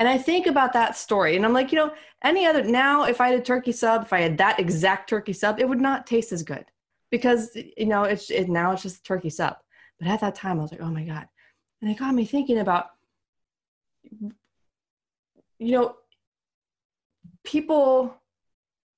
[0.00, 1.92] And I think about that story and I'm like, you know,
[2.24, 5.34] any other now, if I had a turkey sub, if I had that exact turkey
[5.34, 6.64] sub, it would not taste as good
[7.10, 9.56] because, you know, it's it, now it's just turkey sub.
[9.98, 11.28] But at that time, I was like, oh my God.
[11.82, 12.86] And it got me thinking about,
[15.58, 15.96] you know,
[17.44, 18.16] people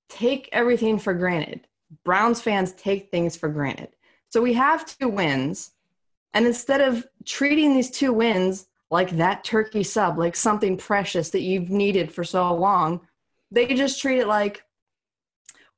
[0.08, 1.66] take everything for granted.
[2.04, 3.88] Browns fans take things for granted.
[4.28, 5.72] So we have two wins.
[6.32, 11.40] And instead of treating these two wins like that turkey sub, like something precious that
[11.40, 13.00] you've needed for so long,
[13.50, 14.62] they just treat it like,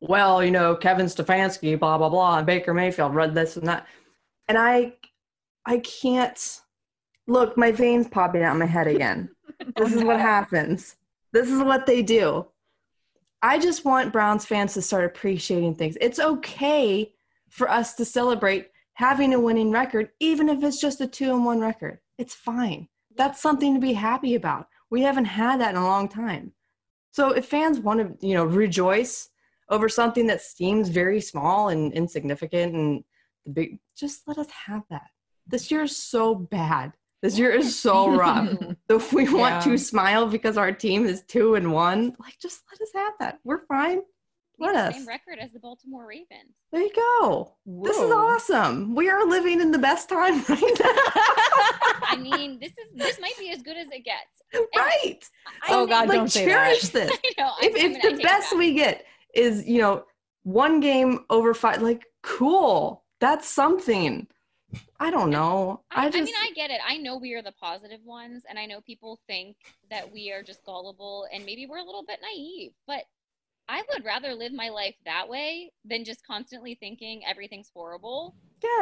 [0.00, 3.86] well, you know, Kevin Stefanski, blah blah blah, and Baker Mayfield read this and that,
[4.48, 4.94] and I,
[5.64, 6.60] I can't.
[7.26, 9.30] Look, my veins popping out my head again.
[9.76, 10.96] this is what happens.
[11.32, 12.46] This is what they do.
[13.40, 15.96] I just want Browns fans to start appreciating things.
[16.00, 17.14] It's okay
[17.48, 21.46] for us to celebrate having a winning record, even if it's just a two and
[21.46, 22.00] one record.
[22.18, 22.88] It's fine.
[23.16, 24.68] That's something to be happy about.
[24.90, 26.52] We haven't had that in a long time.
[27.10, 29.30] So if fans want to, you know, rejoice
[29.70, 33.04] over something that seems very small and insignificant and
[33.44, 35.06] the big, just let us have that.
[35.46, 36.92] This year is so bad.
[37.22, 38.50] This year is so rough.
[38.90, 39.72] so if we want Yeah.
[39.72, 43.38] to smile because our team is two and one, like just let us have that.
[43.44, 44.02] We're fine.
[44.64, 46.54] We Let the same record as the Baltimore Ravens.
[46.72, 47.54] There you go.
[47.66, 48.94] This is awesome.
[48.94, 50.90] We are living in the best time right now.
[52.06, 54.68] I mean, this is this might be as good as it gets.
[54.76, 55.20] right.
[55.62, 57.08] I Oh, know- God, like don't say cherish that.
[57.08, 57.18] this.
[57.38, 57.52] I know.
[57.62, 60.04] If if the best we get is you know
[60.44, 64.26] one game over five, like cool, that's something.
[64.98, 65.82] I don't know.
[65.90, 66.80] I, I I, mean, I get it.
[66.86, 69.56] I know we are the positive ones, and I know people think
[69.90, 72.72] that we are just gullible and maybe we're a little bit naive.
[72.86, 73.04] But
[73.68, 78.34] I would rather live my life that way than just constantly thinking everything's horrible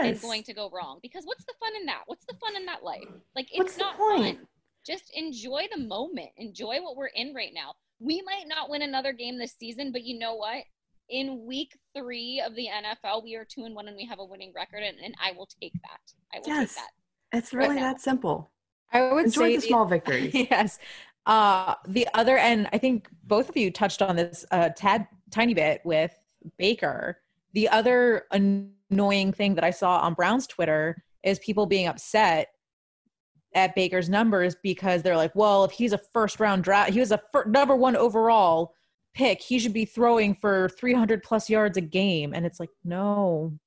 [0.03, 0.99] and going to go wrong.
[1.03, 2.03] Because what's the fun in that?
[2.07, 3.05] What's the fun in that life?
[3.37, 4.39] Like, it's What's the not point?
[4.39, 4.47] fun.
[4.85, 6.31] Just enjoy the moment.
[6.37, 7.75] Enjoy what we're in right now.
[8.01, 10.65] We might not win another game this season, but you know what?
[11.09, 14.25] In week three of the NFL, we are two and one, and we have a
[14.25, 16.01] winning record, and, and I will take that.
[16.35, 16.75] I will Yes.
[16.75, 17.39] take that.
[17.39, 17.93] it's really now.
[17.93, 18.51] that simple.
[18.93, 20.35] I would Enjoy say the small victories.
[20.51, 20.79] yes.
[21.27, 25.55] Uh, the other end, I think both of you touched on this a tad tiny
[25.55, 26.13] bit with
[26.59, 27.19] Baker.
[27.53, 32.49] The other annoying thing that I saw on Brown's Twitter is people being upset
[33.55, 37.13] at Baker's numbers because they're like, well, if he's a first round draft, he was
[37.13, 38.75] a fir- number one overall
[39.15, 42.33] pick, he should be throwing for 300 plus yards a game.
[42.35, 43.59] And it's like, no,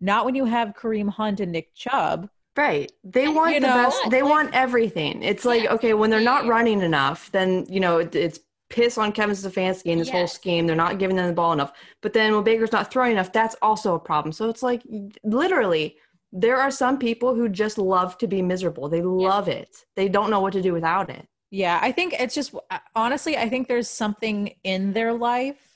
[0.00, 2.28] not when you have Kareem Hunt and Nick Chubb.
[2.56, 2.92] Right.
[3.02, 4.10] They want you the know, best.
[4.10, 5.22] They like- want everything.
[5.22, 5.72] It's like, Yes.
[5.72, 8.40] okay, when they're not running enough, then, you know, it, it's
[8.70, 10.66] piss on Kevin Stefanski and his whole scheme.
[10.66, 11.72] They're not giving them the ball enough.
[12.00, 14.32] But then when Baker's not throwing enough, that's also a problem.
[14.32, 14.82] So it's like,
[15.22, 15.96] literally,
[16.32, 18.88] there are some people who just love to be miserable.
[18.88, 19.84] They love it.
[19.96, 21.26] They don't know what to do without it.
[21.50, 25.73] Yeah, I think it's just uh, honestly, I think there's something in their life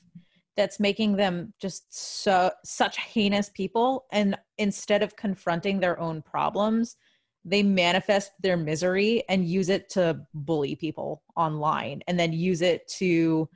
[0.59, 6.97] that's making them just so such heinous people and instead of confronting their own problems,
[7.45, 12.87] they manifest their misery and use it to bully people online and then use it
[12.89, 13.49] to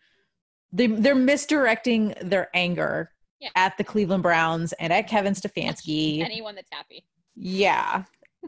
[0.73, 3.11] they, they're misdirecting their anger
[3.41, 3.51] Yeah.
[3.57, 6.21] at the Cleveland Browns and at Kevin Stefanski.
[6.25, 7.05] Anyone that's happy.
[7.35, 8.05] Yeah.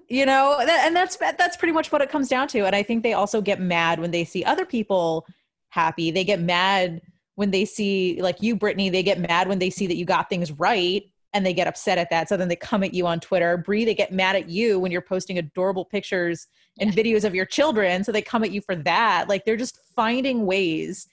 [0.08, 2.60] You know, that, and that's that's pretty much what it comes down to.
[2.66, 5.26] And I think they also get mad when they see other people
[5.68, 6.10] happy.
[6.12, 7.00] They get mad
[7.36, 10.28] when they see like you Brittany, they get mad when they see that you got
[10.28, 12.28] things right and they get upset at that.
[12.28, 13.56] So then they come at you on Twitter.
[13.56, 16.46] brie they get mad at you when you're posting adorable pictures
[16.78, 18.04] and videos of your children.
[18.04, 19.28] So they come at you for that.
[19.28, 21.08] Like they're just finding ways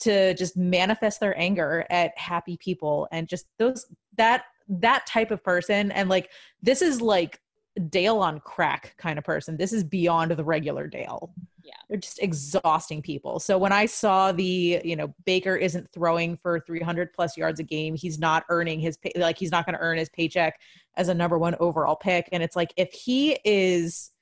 [0.00, 5.42] to just manifest their anger at happy people and just those that that type of
[5.42, 7.40] person and like this is like
[7.88, 9.56] Dale on crack kind of person.
[9.56, 11.32] This is beyond the regular Dale.
[11.62, 11.74] Yeah.
[11.88, 13.38] They're just exhausting people.
[13.40, 17.64] So when I saw the, you know, Baker isn't throwing for 300 plus yards a
[17.64, 20.60] game, he's not earning his pay, like he's not going to earn his paycheck
[20.96, 24.12] as a number 1 overall pick and it's like if he is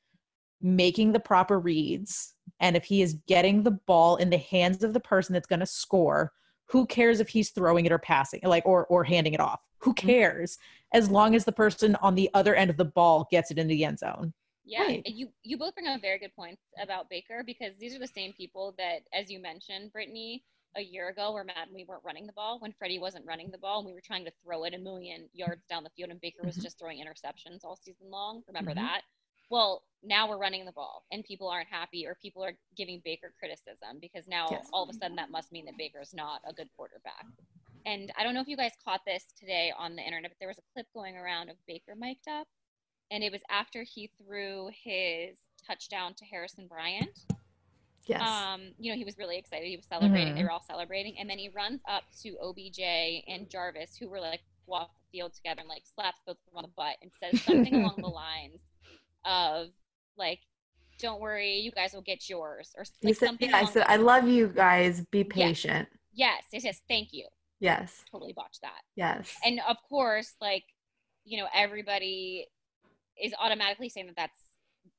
[0.60, 4.92] making the proper reads and if he is getting the ball in the hands of
[4.92, 6.32] the person that's going to score,
[6.66, 9.60] who cares if he's throwing it or passing like or or handing it off?
[9.84, 10.58] Who cares?
[10.92, 13.66] as long as the person on the other end of the ball gets it in
[13.66, 14.32] the end zone.
[14.64, 15.04] Yeah, Right.
[15.04, 18.32] you you both bring up very good points about Baker because these are the same
[18.32, 20.44] people that, as you mentioned, Brittany,
[20.76, 23.58] a year ago were mad we weren't running the ball when Freddie wasn't running the
[23.58, 26.20] ball and we were trying to throw it a million yards down the field and
[26.20, 26.62] Baker was Mhm.
[26.62, 28.44] just throwing interceptions all season long.
[28.46, 28.76] Remember Mhm.
[28.76, 29.02] that?
[29.50, 33.34] Well, now we're running the ball and people aren't happy or people are giving Baker
[33.36, 34.68] criticism because now Yes.
[34.72, 37.26] all of a sudden that must mean that Baker's not a good quarterback.
[37.86, 40.48] And I don't know if you guys caught this today on the internet, but there
[40.48, 42.46] was a clip going around of Baker mic'd up
[43.10, 47.10] and it was after he threw his touchdown to Harrison Bryant.
[48.06, 48.20] Yes.
[48.20, 49.66] Um, you know, he was really excited.
[49.66, 50.34] He was celebrating.
[50.34, 50.36] Mhm.
[50.36, 54.20] They were all celebrating, and then he runs up to OBJ and Jarvis, who were
[54.20, 57.10] like off the field together, and like slaps both of them on the butt and
[57.18, 58.60] says something along the lines
[59.24, 59.68] of
[60.18, 60.40] like,
[60.98, 63.50] "Don't worry, you guys will get yours," or he like said, something.
[63.50, 65.02] yeah, I said, I love you guys.
[65.10, 65.88] Be patient.
[66.12, 67.26] Yes, it says thank you.
[67.64, 68.04] Yes.
[68.10, 68.82] Totally botched that.
[68.96, 69.34] Yes.
[69.44, 70.64] and of course like
[71.24, 72.46] you know everybody
[73.22, 74.38] is automatically saying that that's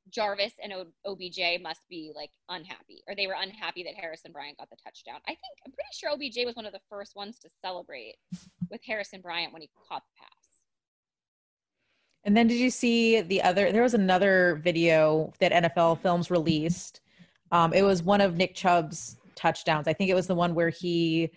[0.10, 4.58] Jarvis and o- OBJ must be like unhappy, or they were unhappy that Harrison Bryant
[4.58, 5.20] got the touchdown.
[5.28, 8.16] I think I'm pretty sure OBJ was one of the first ones to celebrate
[8.70, 10.46] with Harrison Bryant when he caught the pass.
[12.24, 13.72] And then did you see the other?
[13.72, 17.02] There was another video that NFL Films released.
[17.52, 19.88] Um, it was one of Nick Chubb's touchdowns.
[19.88, 21.30] I think it was the one where he,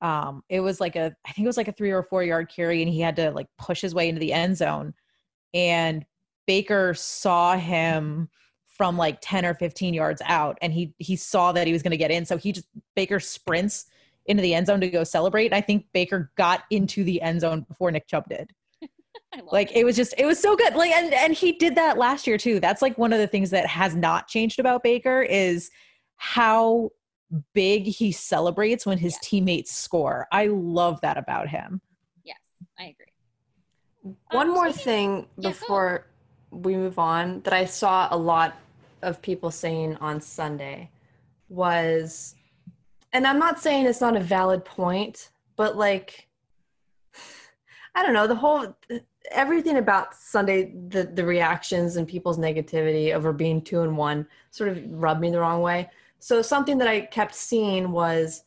[0.00, 2.50] um, it was like a, I think it was like a three or four yard
[2.54, 4.94] carry, and he had to like push his way into the end zone.
[5.54, 6.04] And
[6.46, 8.28] Baker saw him
[8.78, 11.90] from like 10 or 15 yards out and he he saw that he was going
[11.90, 12.24] to get in.
[12.24, 13.86] So he just Baker sprints
[14.26, 15.46] into the end zone to go celebrate.
[15.46, 18.50] And I think Baker got into the end zone before Nick Chubb did.
[19.52, 20.74] Like it was just it was so good.
[20.74, 22.60] Like and and he did that last year too.
[22.60, 25.70] That's like one of the things that has not changed about baker is
[26.16, 26.90] how
[27.52, 29.28] big he celebrates when his Yes.
[29.28, 31.80] teammates score i love that about him
[32.24, 32.38] Yes,
[32.78, 34.16] I agree.
[34.30, 36.06] One Um, more speaking- thing Yeah, before
[36.50, 38.54] we move on that I saw a lot
[39.02, 40.90] of people saying on Sunday
[41.50, 42.34] was,
[43.12, 46.28] and I'm not saying it's not a valid point, but like,
[47.94, 48.74] I don't know, the whole,
[49.30, 54.70] everything about Sunday, the, the reactions and people's negativity over being two and one sort
[54.70, 55.90] of rubbed me the wrong way.
[56.18, 58.44] So something that I kept seeing was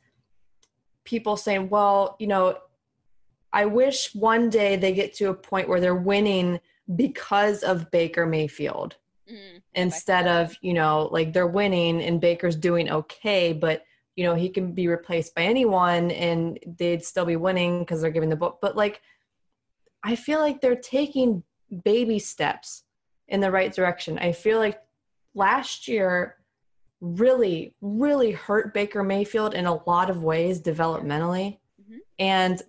[1.03, 2.57] people saying, well, you know,
[3.53, 6.59] I wish one day they get to a point where they're winning
[6.95, 8.97] because of Baker Mayfield
[9.31, 13.83] Mm, instead of, you know, like they're winning and Baker's doing okay, but
[14.15, 18.11] you know, he can be replaced by anyone and they'd still be winning because they're
[18.11, 18.59] giving the book.
[18.61, 19.01] But like
[20.03, 21.43] I feel like they're taking
[21.83, 22.83] baby steps
[23.27, 24.19] in the right direction.
[24.19, 24.81] I feel like
[25.33, 26.35] last year
[27.01, 31.57] really, really hurt Baker Mayfield in a lot of ways developmentally.
[31.81, 31.97] Mhm.
[32.19, 32.61] And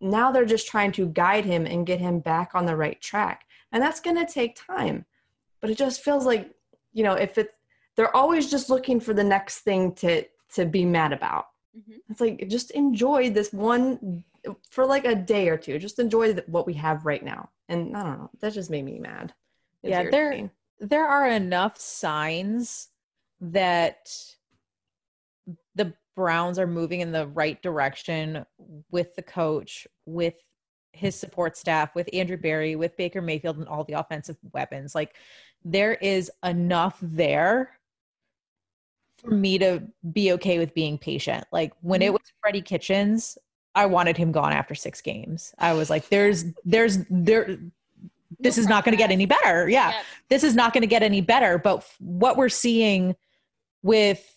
[0.00, 3.46] now they're just trying to guide him and get him back on the right track.
[3.72, 5.06] And that's going to take time.
[5.60, 6.52] But it just feels like,
[6.92, 7.52] you know, if it's,
[7.96, 11.46] they're always just looking for the next thing to to be mad about.
[11.76, 12.00] Mhm.
[12.08, 14.22] It's like just enjoy this one
[14.70, 15.78] for like a day or two.
[15.78, 17.50] Just enjoy what we have right now.
[17.68, 19.34] And I don't know, that just made me mad.
[19.82, 22.90] It's Yeah, they're- there are enough signs
[23.40, 24.08] that
[25.74, 28.44] the Browns are moving in the right direction
[28.90, 30.42] with the coach, with
[30.92, 34.94] his support staff, with Andrew Berry, with Baker Mayfield, and all the offensive weapons.
[34.94, 35.14] Like
[35.64, 37.78] there is enough there
[39.18, 41.44] for me to be okay with being patient.
[41.52, 42.14] Like when it mm-hmm.
[42.14, 43.36] was Freddie Kitchens,
[43.74, 45.54] I wanted him gone after six games.
[45.58, 47.58] I was like, there's, there's, there,
[48.38, 49.68] this is not going to get any better.
[49.68, 53.14] Yeah this is not going to get any better but what we're seeing
[53.86, 54.32] with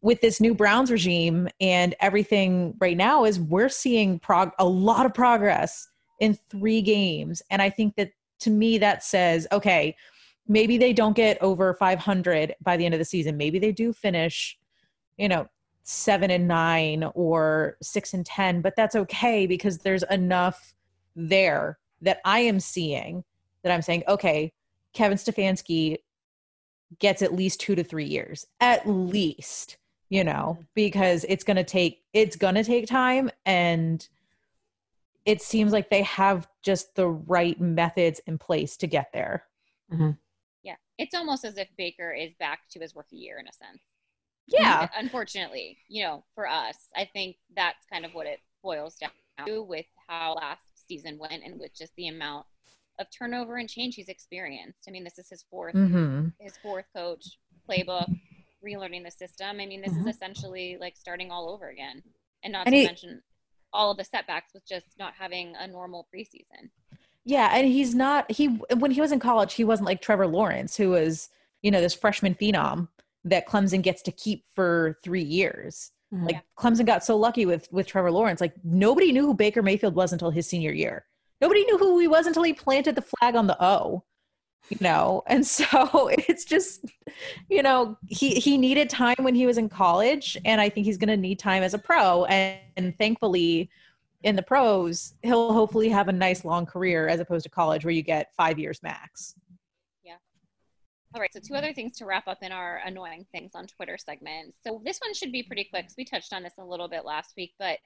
[0.00, 5.04] with this new browns regime and everything right now is we're seeing prog- a lot
[5.04, 5.88] of progress
[6.20, 7.40] in three games.
[7.50, 9.96] And i think that to me that says okay
[10.46, 13.36] maybe they don't get over 500 by the end of the season.
[13.36, 14.58] Maybe they do finish
[15.16, 15.46] you know
[15.84, 20.74] seven and nine or six and ten but that's okay because there's enough
[21.16, 23.24] there that i am seeing
[23.62, 24.52] that i'm saying okay
[24.92, 25.96] Kevin Stefanski
[26.98, 29.76] gets at least two to three years, at least,
[30.08, 30.62] you know, mm-hmm.
[30.74, 33.30] because it's going to take, it's going to take time.
[33.44, 34.06] And
[35.24, 39.44] it seems like they have just the right methods in place to get there.
[39.92, 40.12] Mm-hmm.
[40.62, 40.76] Yeah.
[40.96, 43.82] It's almost as if Baker is back to his rookie year in a sense.
[44.46, 44.88] Yeah.
[44.96, 49.10] Unfortunately, you know, for us, I think that's kind of what it boils down
[49.46, 52.46] to with how last season went and with just the amount
[52.98, 54.80] of turnover and change he's experienced.
[54.88, 56.28] I mean, this is his 4th Mm-hmm.
[56.40, 58.08] his fourth coach, playbook,
[58.64, 59.60] relearning the system.
[59.60, 60.00] I mean, this Mhm.
[60.08, 62.02] is essentially like starting all over again.
[62.42, 63.22] And not And to he- mention
[63.72, 66.70] all of the setbacks with just not having a normal preseason.
[67.24, 67.50] Yeah.
[67.52, 70.90] And he's not, he, when he was in college, he wasn't like Trevor Lawrence, who
[70.90, 71.28] was,
[71.62, 72.88] you know, this freshman phenom
[73.24, 75.90] that Clemson gets to keep for three years.
[76.12, 76.24] Mhm.
[76.24, 78.40] Like Clemson got so lucky with with Trevor Lawrence.
[78.40, 81.04] Like nobody knew who Baker Mayfield was until his senior year.
[81.40, 84.04] Nobody knew who he was until he planted the flag on the O.
[84.70, 86.84] You know, and so it's just,
[87.48, 90.98] you know, he he needed time when he was in college, and I think he's
[90.98, 92.26] going to need time as a pro.
[92.26, 93.70] And, and thankfully,
[94.24, 97.94] in the pros, he'll hopefully have a nice long career as opposed to college where
[97.94, 99.34] you get five years max.
[100.04, 100.16] Yeah
[101.14, 103.96] all right, so two other things to wrap up in our annoying things on Twitter
[103.96, 104.54] segment.
[104.64, 107.04] So this one should be pretty quick 'cause we touched on this a little bit
[107.04, 107.78] last week, but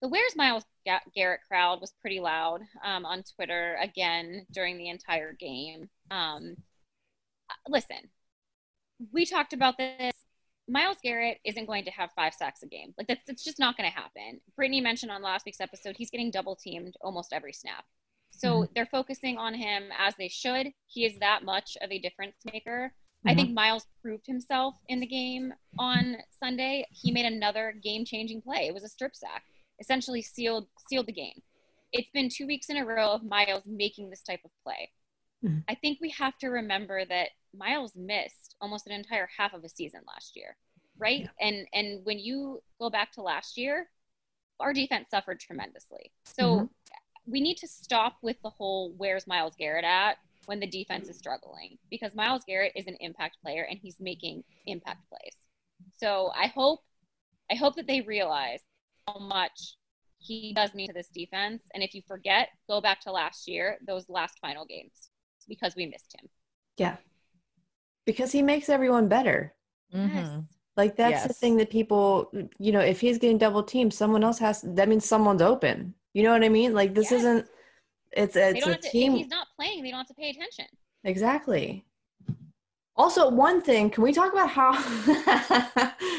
[0.00, 4.88] the Where's Myles Ga- Garrett crowd was pretty loud um, on Twitter again during the
[4.88, 5.88] entire game.
[6.10, 6.56] Um,
[7.50, 8.10] uh, listen,
[9.12, 10.14] we talked about this.
[10.68, 12.92] Myles Garrett isn't going to have five sacks a game.
[12.98, 14.40] Like that's it's just not going to happen.
[14.54, 17.84] Brittany mentioned on last week's episode he's getting double teamed almost every snap.
[18.30, 20.68] So they're focusing on him as they should.
[20.86, 22.92] He is that much of a difference maker.
[23.26, 26.86] I think Myles proved himself in the game on Sunday.
[26.90, 28.68] He made another game-changing play.
[28.68, 29.42] It was a strip sack,
[29.80, 31.42] essentially sealed sealed the game.
[31.92, 34.92] It's been two weeks in a row of Myles making this type of play.
[35.42, 35.64] Mhm.
[35.68, 39.68] I think we have to remember that Myles missed almost an entire half of a
[39.68, 40.56] season last year,
[40.96, 41.28] right?
[41.40, 43.90] And and when you go back to last year,
[44.60, 46.12] our defense suffered tremendously.
[46.24, 46.68] So
[47.26, 51.18] we need to stop with the whole "Where's Myles Garrett at?" when the defense is
[51.18, 55.36] struggling because Myles Garrett is an impact player and he's making impact plays.
[55.94, 56.84] So I hope
[57.50, 58.62] I hope that they realize
[59.18, 59.76] much
[60.18, 61.62] he does mean to this defense.
[61.74, 65.10] And if you forget, go back to last year, those last final games,
[65.48, 66.28] because we missed him.
[66.76, 66.96] Yeah.
[68.04, 69.54] Because he makes everyone better.
[69.94, 70.14] Mhm.
[70.14, 70.42] Yes.
[70.76, 74.38] Like that's the thing that people, you know, if he's getting double teamed, someone else
[74.38, 74.62] has.
[74.62, 75.94] That means someone's open.
[76.14, 76.72] You know what I mean?
[76.74, 77.20] Like this Yes.
[77.20, 77.46] isn't.
[78.12, 79.12] It's They it's a to, team.
[79.12, 80.66] if he's not playing, they don't have to pay attention.
[81.04, 81.84] Exactly.
[82.98, 84.72] Also, one thing, can we talk about how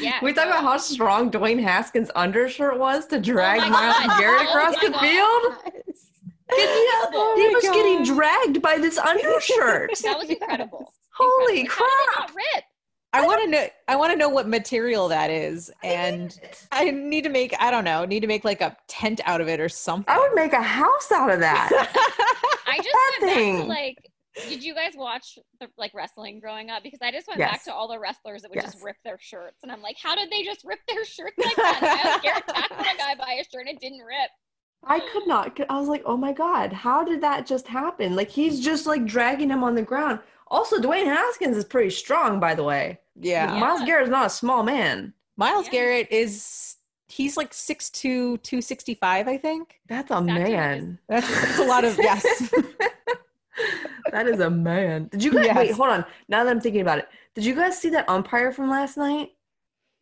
[0.00, 4.18] Yeah, we talk about how strong Dwayne Haskins' undershirt was to drag my Myles God.
[4.18, 5.00] Garrett Oh across my the God.
[5.00, 5.76] field?
[6.52, 9.90] Oh he my was getting dragged by this undershirt.
[10.02, 10.92] That was incredible.
[11.12, 11.86] Holy Incredible.
[11.86, 12.28] How did crap!
[12.30, 12.64] not rip?
[13.12, 13.66] I want to know.
[13.88, 16.38] I want to know what material that is, and
[16.72, 17.54] I need to make.
[17.60, 18.04] I don't know.
[18.04, 20.12] Need to make like a tent out of it or something.
[20.12, 21.68] I would make a house out of that.
[22.66, 24.09] I just That went back to like
[24.48, 26.82] did you guys watch the like wrestling growing up?
[26.82, 29.58] Because I just went back to all the wrestlers that would just rip their shirts,
[29.62, 31.80] and I'm like, how did they just rip their shirts like that?
[32.04, 34.30] Myles Garrett tackled a guy by his shirt and it didn't rip.
[34.84, 35.58] I could not.
[35.68, 38.16] I was like, oh my God, how did that just happen?
[38.16, 40.20] Like, he's just like dragging him on the ground.
[40.48, 42.98] Also, Dwayne Haskins is pretty strong, by the way.
[43.14, 43.52] yeah.
[43.54, 43.60] Yeah.
[43.60, 45.12] Myles Garrett is not a small man.
[45.36, 45.72] Myles Yeah.
[45.72, 46.76] Garrett is.
[47.08, 49.80] He's like 6'2", 265, I think.
[49.88, 50.52] That's a Exactly.
[50.54, 50.98] man.
[51.08, 52.24] That's, that's a lot of yes.
[54.12, 55.08] that is a man.
[55.12, 55.56] Did you guys Yes.
[55.56, 55.70] wait?
[55.72, 56.04] Hold on.
[56.28, 59.30] Now that I'm thinking about it, did you guys see that umpire from last night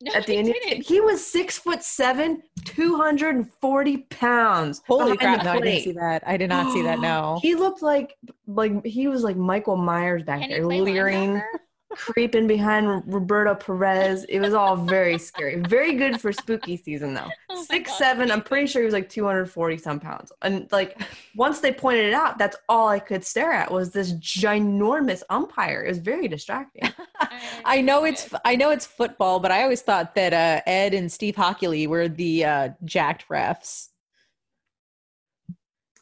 [0.00, 0.64] No, at the end, Indian?
[0.68, 0.86] didn't.
[0.86, 4.82] He was six foot seven, two hundred and forty pounds.
[4.86, 5.44] Holy crap!
[5.44, 6.22] No, I didn't see that.
[6.26, 6.98] I did not see that.
[7.08, 7.38] No.
[7.42, 11.42] He looked like like he was like Michael Myers back Can there, play leering, linebacker?
[11.90, 14.24] Creeping behind Roberto Perez.
[14.24, 15.56] It was all very scary.
[15.60, 17.28] Very good for spooky season though.
[17.50, 18.30] Oh my Six God, seven.
[18.30, 20.30] I'm pretty sure he was like 240 some pounds.
[20.42, 21.00] And like
[21.34, 25.82] once they pointed it out, that's all I could stare at was this ginormous umpire.
[25.82, 26.92] It was very distracting.
[27.64, 28.28] I know it's.
[28.44, 32.06] I know it's football, but I always thought that uh, Ed and Steve Hochuli were
[32.06, 33.88] the uh, jacked refs.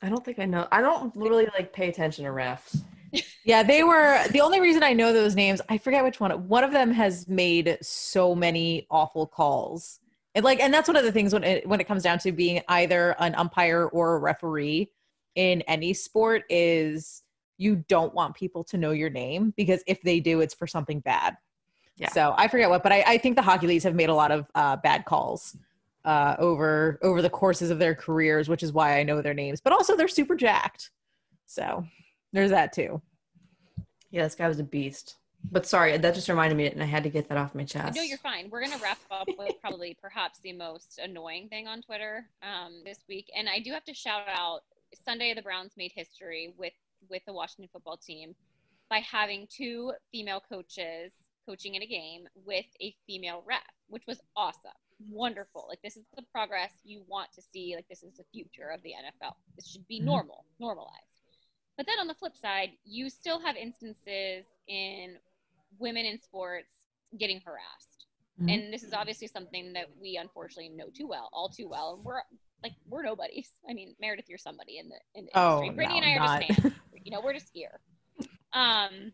[0.02, 0.66] I don't think I know.
[0.70, 2.82] I don't really like pay attention to refs.
[3.44, 5.60] Yeah, they were the only reason I know those names.
[5.68, 6.48] I forget which one.
[6.48, 10.00] One of them has made so many awful calls.
[10.34, 12.32] And like and that's one of the things when it when it comes down to
[12.32, 14.90] being either an umpire or a referee
[15.34, 17.22] in any sport is
[17.56, 21.00] you don't want people to know your name because if they do it's for something
[21.00, 21.36] bad.
[21.96, 22.10] Yeah.
[22.10, 24.46] So I forget what, but I, I think the Hochulis have made a lot of
[24.54, 25.56] uh, bad calls
[26.04, 29.60] uh, over over the courses of their careers, which is why I know their names.
[29.60, 30.90] But also they're super jacked.
[31.46, 31.86] So
[32.36, 33.00] there's that too.
[34.10, 35.16] Yeah, this guy was a beast.
[35.50, 37.96] But sorry, that just reminded me and I had to get that off my chest.
[37.96, 38.50] No, you're fine.
[38.50, 42.98] We're gonna wrap up with probably perhaps the most annoying thing on Twitter um, this
[43.08, 44.60] week, and I do have to shout out
[45.04, 45.32] Sunday.
[45.34, 46.72] The Browns made history with
[47.08, 48.34] with the Washington football team
[48.90, 51.12] by having two female coaches
[51.48, 54.72] coaching in a game with a female ref, which was awesome,
[55.10, 55.66] wonderful.
[55.68, 57.74] Like this is the progress you want to see.
[57.76, 59.34] Like this is the future of the NFL.
[59.54, 60.04] This should be Mhm.
[60.04, 61.15] normal, normalized.
[61.76, 65.16] But then on the flip side, you still have instances in
[65.78, 66.72] women in sports
[67.18, 68.06] getting harassed.
[68.40, 68.50] Mhm.
[68.52, 72.00] And this is obviously something that we unfortunately know too well, all too well.
[72.02, 72.22] We're
[72.62, 73.50] like we're nobodies.
[73.68, 75.76] I mean, Meredith, you're somebody in the in the Oh, industry.
[75.76, 76.46] Brittany no, and I are not.
[76.48, 76.74] just fans.
[77.04, 77.80] you know, we're just here.
[78.52, 79.12] Um,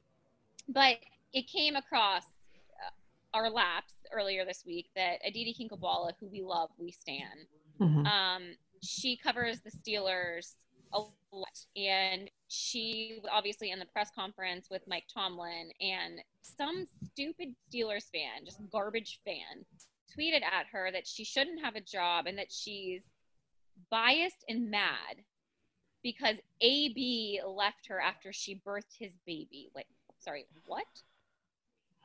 [0.69, 0.99] but
[1.33, 2.91] it came across uh,
[3.37, 7.47] our laps earlier this week that Aditi Kinkhabwala, who we love, we stand,
[7.81, 8.07] Mhm.
[8.07, 10.55] um, she covers the Steelers
[10.93, 11.05] a
[11.77, 18.11] and she was obviously in the press conference with Mike Tomlin, and some stupid Steelers
[18.13, 19.65] fan, just garbage fan,
[20.17, 23.03] tweeted at her that she shouldn't have a job and that she's
[23.91, 25.25] biased and mad
[26.03, 29.71] because AB left her after she birthed his baby.
[29.75, 29.87] Wait,
[30.19, 30.85] sorry, what?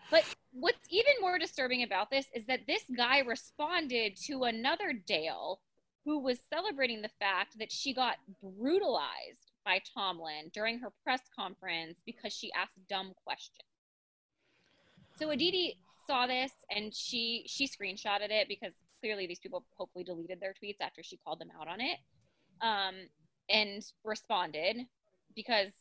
[0.09, 0.23] But
[0.53, 5.59] what's even more disturbing about this is that this guy responded to another Dale
[6.07, 11.99] who was celebrating the fact that she got brutalized by Tomlin during her press conference
[12.05, 13.67] because she asked dumb questions.
[15.19, 15.77] So Aditi
[16.07, 20.79] saw this and she she screenshotted it because clearly these people hopefully deleted their tweets
[20.79, 21.97] after she called them out on it
[22.61, 22.95] um,
[23.49, 24.77] and responded
[25.35, 25.71] because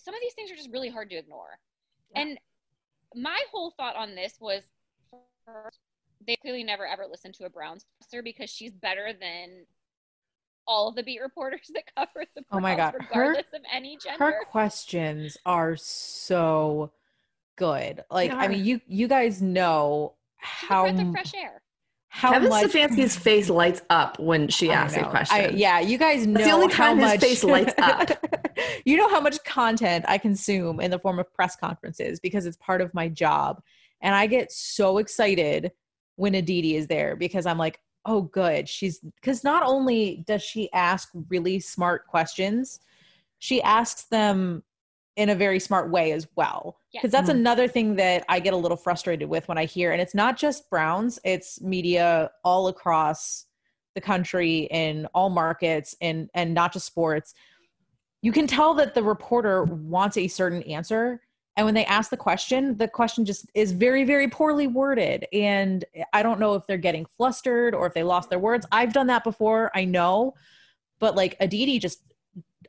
[0.00, 1.60] some of these things are just really hard to ignore.
[2.10, 2.22] Yeah.
[2.22, 2.38] And
[3.14, 4.64] my whole thought on this was
[5.46, 5.78] first,
[6.26, 9.66] they clearly never ever listened to a Browns presser because she's better than
[10.66, 12.92] all of the beat reporters that cover the Browns, Oh my God.
[12.94, 14.24] Her- regardless of any gender.
[14.24, 16.92] her questions are so
[17.56, 18.02] good.
[18.10, 21.62] Like, They I mean, you you guys know how breath of fresh air.
[22.08, 25.36] how Kevin much Stefanski's face lights up when she I asks a question.
[25.36, 28.10] I- yeah, you guys know That's the only how time his face lights up.
[28.84, 32.56] you know how much content I consume in the form of press conferences because it's
[32.56, 33.62] part of my job,
[34.00, 35.72] and I get so excited
[36.16, 40.70] when Aditi is there because I'm like, oh, good, she's because not only does she
[40.72, 42.80] ask really smart questions,
[43.38, 44.62] she asks them
[45.16, 46.76] in a very smart way as well.
[46.92, 47.02] Yes.
[47.02, 47.34] Because that's Mhm.
[47.34, 50.36] another thing that I get a little frustrated with when I hear, and it's not
[50.36, 53.46] just Browns, it's media all across
[53.94, 57.32] the country in all markets and and not just sports.
[58.22, 61.20] You can tell that the reporter wants a certain answer.
[61.56, 65.26] And when they ask the question, the question just is very, very poorly worded.
[65.32, 68.66] And I don't know if they're getting flustered or if they lost their words.
[68.72, 70.34] I've done that before, I know.
[70.98, 72.00] But like Aditi just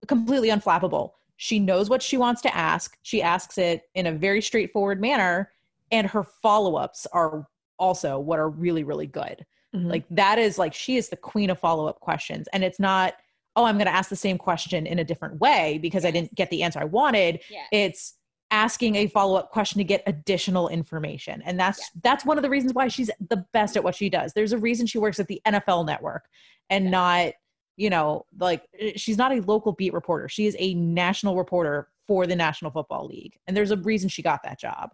[0.08, 1.12] completely unflappable.
[1.38, 2.98] She knows what she wants to ask.
[3.02, 5.52] She asks it in a very straightforward manner,
[5.92, 9.46] and her follow-ups are also what are really, really good.
[9.76, 9.90] Mhm.
[9.90, 12.48] Like that is like she is the queen of follow-up questions.
[12.54, 13.16] And it's not,
[13.56, 16.50] oh, I'm gonna ask the same question in a different way because I didn't get
[16.52, 17.42] the answer I wanted.
[17.50, 17.68] Yes.
[17.72, 18.14] It's
[18.56, 21.42] asking a follow-up question to get additional information.
[21.42, 21.92] And that's Yes.
[22.02, 24.32] that's one of the reasons why she's the best at what she does.
[24.32, 26.30] There's a reason she works at the NFL network
[26.70, 26.92] and Yes.
[26.92, 27.34] not
[27.78, 30.30] you know, like eh, she's not a local beat reporter.
[30.30, 33.38] She is a national reporter for the National Football League.
[33.48, 34.92] And there's a reason she got that job.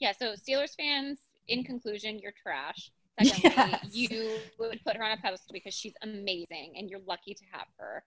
[0.00, 2.90] Yeah, so Steelers fans, in conclusion, you're trash.
[3.22, 3.94] Secondly, Yes.
[3.94, 7.68] you would put her on a pedestal because she's amazing and you're lucky to have
[7.78, 8.04] her.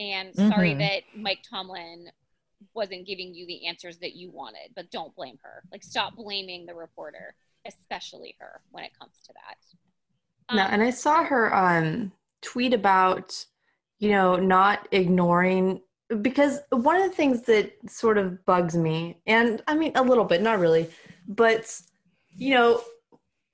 [0.00, 0.78] And sorry Mhm.
[0.78, 2.10] that Mike Tomlin
[2.74, 5.62] wasn't giving you the answers that you wanted, but don't blame her.
[5.72, 7.34] Like, stop blaming the reporter,
[7.66, 9.56] especially her, when it comes to that.
[10.54, 13.44] No, Um, and I saw her um tweet about,
[13.98, 15.82] you know, not ignoring
[16.22, 20.24] because one of the things that sort of bugs me, and I mean a little
[20.24, 20.88] bit, not really,
[21.26, 21.80] but
[22.36, 22.80] you know,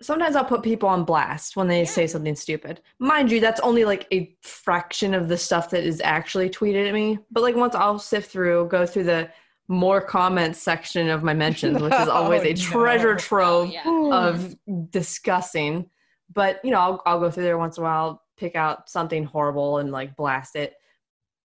[0.03, 1.85] sometimes I'll put people on blast when they Yeah.
[1.89, 2.81] say something stupid.
[2.99, 6.95] Mind you, that's only like a fraction of the stuff that is actually tweeted at
[6.95, 7.19] me.
[7.31, 9.31] But like once I'll sift through, go through the
[9.69, 13.19] more comments section of my mentions, which is always Oh, a treasure no.
[13.19, 13.85] trove yeah.
[14.13, 14.57] of
[14.91, 15.89] discussing.
[16.33, 19.25] But you know, I'll, I'll go through there once in a while, pick out something
[19.25, 20.75] horrible and like blast it.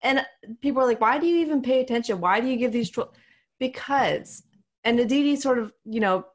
[0.02, 0.24] And
[0.60, 2.20] people are like, "Why do you even pay attention?
[2.20, 3.10] Why do you give these?" Tro-?
[3.58, 4.42] Because,
[4.84, 6.26] and Aditi sort of, you know,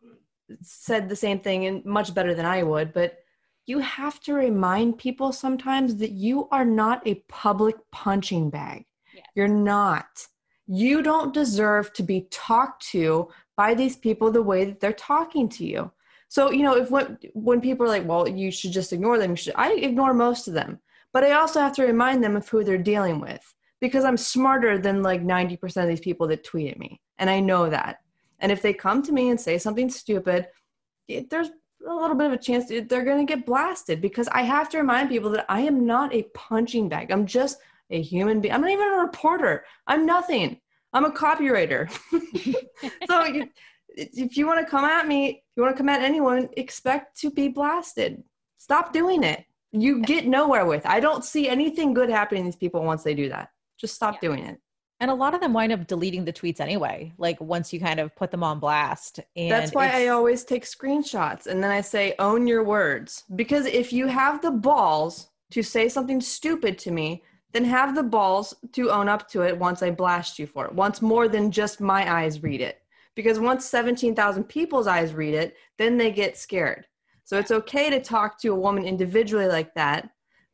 [0.61, 2.93] said the same thing and much better than I would.
[2.93, 3.19] But
[3.65, 8.85] you have to remind people sometimes that you are not a public punching bag.
[9.13, 9.25] Yes.
[9.35, 10.25] You're not.
[10.67, 15.49] You don't deserve to be talked to by these people the way that they're talking
[15.49, 15.91] to you.
[16.29, 19.31] So, you know, if when, when people are like, well, you should just ignore them,
[19.31, 20.79] you should, I ignore most of them.
[21.11, 23.41] But I also have to remind them of who they're dealing with
[23.81, 27.01] because I'm smarter than like 90% of these people that tweet at me.
[27.17, 27.99] And I know that.
[28.39, 30.47] And if they come to me and say something stupid,
[31.07, 31.49] it, there's
[31.87, 34.77] a little bit of a chance they're going to get blasted because I have to
[34.77, 37.11] remind people that I am not a punching bag.
[37.11, 37.59] I'm just
[37.89, 38.53] a human being.
[38.53, 39.65] I'm not even a reporter.
[39.87, 40.59] I'm nothing.
[40.93, 41.89] I'm a copywriter.
[43.09, 43.49] so you,
[43.95, 47.19] if you want to come at me, if you want to come at anyone, expect
[47.21, 48.23] to be blasted.
[48.57, 49.45] Stop doing it.
[49.71, 50.85] You get nowhere with.
[50.85, 53.49] I don't see anything good happening to these people once they do that.
[53.77, 54.29] Just stop Yeah.
[54.29, 54.59] doing it.
[55.01, 57.99] And a lot of them wind up deleting the tweets anyway, like once you kind
[57.99, 59.21] of put them on blast.
[59.35, 63.23] And That's why I always take screenshots and then I say, own your words.
[63.35, 67.23] Because if you have the balls to say something stupid to me,
[67.53, 70.75] then have the balls to own up to it once I blast you for it.
[70.75, 72.81] Once more than just my eyes read it.
[73.15, 76.85] Because once 17,000 people's eyes read it, then they get scared.
[77.23, 80.09] So it's okay to talk to a woman individually like that.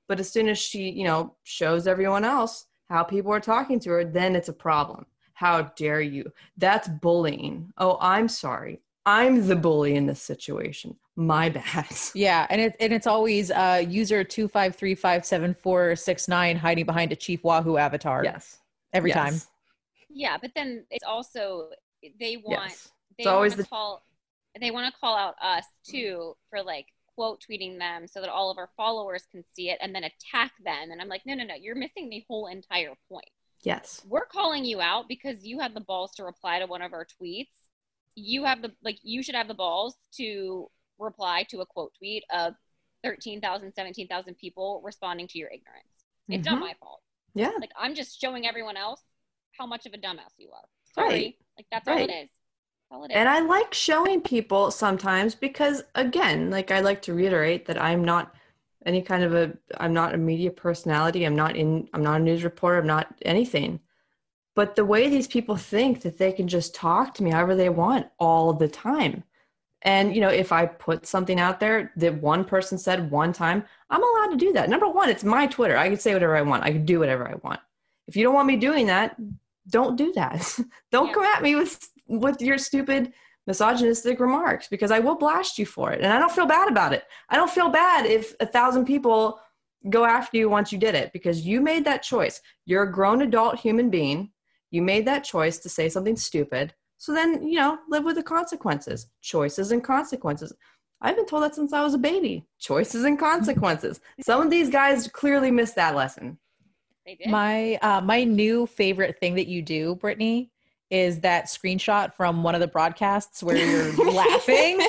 [0.07, 3.89] But as soon as she, you know, shows everyone else how people are talking to
[3.91, 5.05] her, then it's a problem.
[5.33, 6.31] How dare you?
[6.57, 7.73] That's bullying.
[7.77, 8.79] Oh, I'm sorry.
[9.05, 10.95] I'm the bully in this situation.
[11.15, 11.87] My bad.
[12.13, 16.27] Yeah, and it and it's always uh user two five three five seven four six
[16.27, 18.23] nine hiding behind a Chief Wahoo avatar.
[18.23, 18.59] Yes.
[18.93, 19.17] every Yes.
[19.17, 19.41] time.
[20.09, 21.69] Yeah, but then it's also,
[22.19, 22.89] they want Yes.
[23.17, 24.03] they It's always the- call
[24.59, 28.51] they want to call out us too for like quote tweeting them so that all
[28.51, 31.43] of our followers can see it and then attack them and i'm like no no
[31.43, 33.29] no you're missing the whole entire point
[33.63, 34.01] Yes.
[34.07, 37.05] we're calling you out because you had the balls to reply to one of our
[37.05, 37.47] tweets
[38.15, 42.23] you have the like you should have the balls to reply to a quote tweet
[42.31, 42.53] of
[43.03, 45.95] 13,000 17,000 people responding to your ignorance
[46.29, 46.61] it's not Mhm.
[46.61, 47.01] my fault
[47.33, 47.51] Yeah.
[47.59, 49.01] like i'm just showing everyone else
[49.57, 51.35] how much of a dumbass you are sorry Right.
[51.57, 52.09] like that's all Right.
[52.09, 52.34] it is Call it in.
[52.91, 58.03] And I like showing people sometimes because, again, like I like to reiterate that I'm
[58.03, 58.33] not
[58.85, 61.23] any kind of a, I'm not a media personality.
[61.25, 62.79] I'm not in, I'm not a news reporter.
[62.79, 63.79] I'm not anything.
[64.55, 67.69] But the way these people think that they can just talk to me however they
[67.69, 69.23] want all the time.
[69.83, 73.63] And, you know, if I put something out there that one person said one time,
[73.89, 74.69] I'm allowed to do that.
[74.69, 75.77] Number one, it's my Twitter.
[75.77, 76.63] I can say whatever I want.
[76.63, 77.59] I can do whatever I want.
[78.07, 79.17] If you don't want me doing that,
[79.69, 80.59] don't do that.
[80.91, 81.13] don't Yeah.
[81.13, 83.13] come at me with with your stupid
[83.47, 86.01] misogynistic remarks because I will blast you for it.
[86.01, 87.03] And I don't feel bad about it.
[87.29, 89.39] I don't feel bad if a thousand people
[89.89, 92.41] go after you once you did it because you made that choice.
[92.65, 94.31] You're a grown adult human being.
[94.71, 96.73] You made that choice to say something stupid.
[96.97, 99.07] So then, you know, live with the consequences.
[99.21, 100.53] Choices and consequences.
[101.01, 102.47] I've been told that since I was a baby.
[102.59, 103.99] Choices and consequences.
[104.21, 106.39] Some of these guys clearly missed that lesson.
[107.05, 107.29] they did.
[107.29, 110.51] My uh, my new favorite thing that you do, Brittany,
[110.89, 114.79] is that screenshot from one of the broadcasts where you're laughing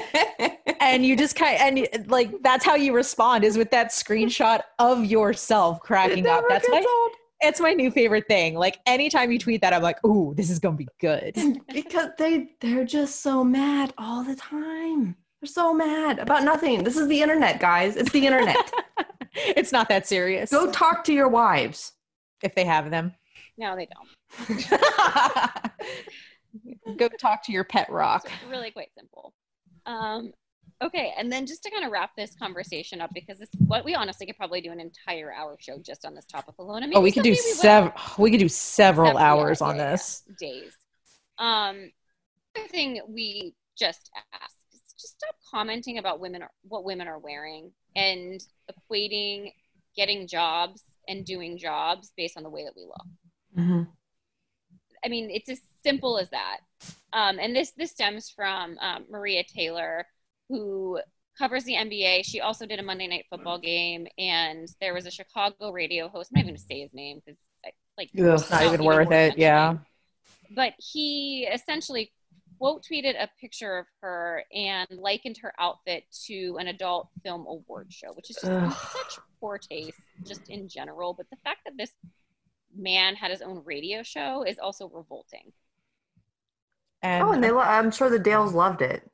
[0.81, 4.61] and you just kind of, and like that's how you respond is with that screenshot
[4.79, 6.45] of yourself cracking up.
[6.49, 7.13] That's my old.
[7.41, 8.55] it's my new favorite thing.
[8.55, 11.35] Like anytime you tweet that, I'm like, ooh, this is gonna be good.
[11.73, 15.17] because they they're just so mad all the time.
[15.41, 16.85] They're so mad about nothing.
[16.85, 17.97] This is the internet, guys.
[17.97, 18.71] It's the internet.
[19.35, 20.51] it's not that serious.
[20.51, 21.93] Go talk to your wives.
[22.43, 23.15] if they have them.
[23.57, 24.09] no, they don't.
[26.97, 28.23] Go talk to your pet rock.
[28.25, 29.35] It's really quite simple.
[29.85, 30.33] Um,
[30.83, 33.95] okay, and then just to kind of wrap this conversation up, because this what we
[33.95, 36.83] honestly could probably do an entire hour show just on this topic alone.
[36.83, 37.93] And Oh, we could do several.
[38.19, 39.91] We could do several Several, yeah, hours on yeah, yeah.
[39.93, 40.23] this.
[40.39, 40.73] days.
[41.39, 41.91] Um,
[42.57, 47.19] other thing we just ask is just stop commenting about women are, what women are
[47.19, 49.53] wearing and equating
[49.95, 53.87] getting jobs and doing jobs based on the way that we look.
[55.07, 56.59] I mean, it's as simple as that.
[57.13, 60.05] Um, and this this stems from um, Maria Taylor,
[60.49, 61.01] who
[61.39, 62.25] covers the NBA.
[62.25, 66.31] She also did a Monday Night Football game, and there was a Chicago radio host.
[66.31, 67.39] I'm not even going to say his name because
[67.97, 68.25] like Ugh.
[68.25, 69.39] it's Not even worth it.
[69.39, 69.79] Yeah.
[70.55, 72.13] But he essentially
[72.59, 77.93] quote tweeted a picture of her and likened her outfit to an adult film award
[77.93, 78.73] show, which is just Ugh.
[78.93, 81.15] such poor taste, just in general.
[81.15, 81.93] But the fact that this
[82.77, 85.53] man had his own radio show is also revolting.
[87.03, 89.09] And Oh, and they lo- I'm sure the Dales loved it.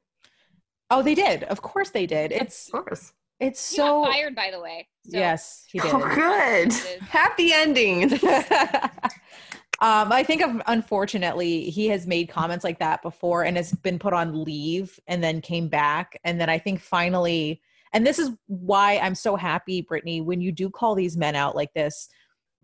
[0.90, 1.44] oh, they did.
[1.44, 2.32] Of course they did.
[2.32, 3.12] It's Of course.
[3.40, 4.88] it's He so got fired, by the way.
[5.04, 5.90] So yes, he did.
[5.92, 6.72] Oh, good.
[7.08, 8.12] Happy ending.
[9.80, 13.98] um, I think, of, unfortunately, he has made comments like that before and has been
[13.98, 16.18] put on leave and then came back.
[16.24, 17.60] And then I think finally,
[17.92, 21.56] and this is why I'm so happy, Brittany, when you do call these men out
[21.56, 22.08] like this.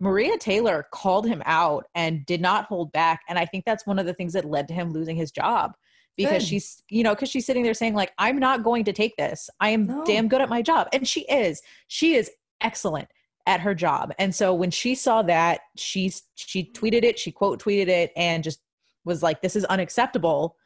[0.00, 3.22] Maria Taylor called him out and did not hold back.
[3.28, 5.72] And I think that's one of the things that led to him losing his job
[6.16, 6.48] because Good.
[6.48, 9.48] she's, you know, because she's sitting there saying, like, I'm not going to take this.
[9.60, 10.04] I am No.
[10.04, 10.88] damn good at my job.
[10.92, 11.62] And she is.
[11.86, 12.30] She is
[12.60, 13.08] excellent
[13.46, 14.12] at her job.
[14.18, 18.44] And so when she saw that, she's she tweeted it, she quote tweeted it and
[18.44, 18.60] just
[19.04, 20.56] was like this is unacceptable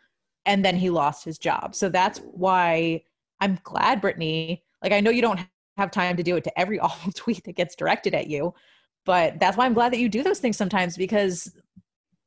[0.47, 1.75] and then he lost his job.
[1.75, 3.03] So that's why
[3.41, 5.41] I'm glad Brittany, like I know you don't
[5.77, 8.53] have time to do it to every awful tweet that gets directed at you,
[9.05, 11.53] but that's why I'm glad that you do those things sometimes because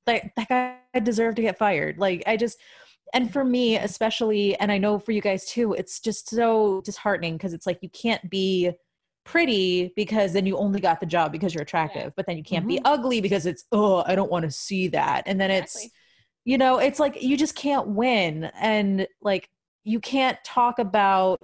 [0.08, 1.98] like that guy deserved to get fired.
[1.98, 2.60] Like I just
[3.14, 7.38] and for me especially and I know for you guys too, it's just so disheartening
[7.38, 8.72] because it's like you can't be
[9.24, 12.68] pretty because then you only got the job because you're attractive but then you can't
[12.68, 12.86] be mm-hmm.
[12.86, 15.24] ugly because it's oh i don't want to see that.
[15.26, 15.90] And then it's
[16.44, 18.52] you know it's like you just can't win.
[18.60, 19.50] And like
[19.84, 21.40] you can't talk about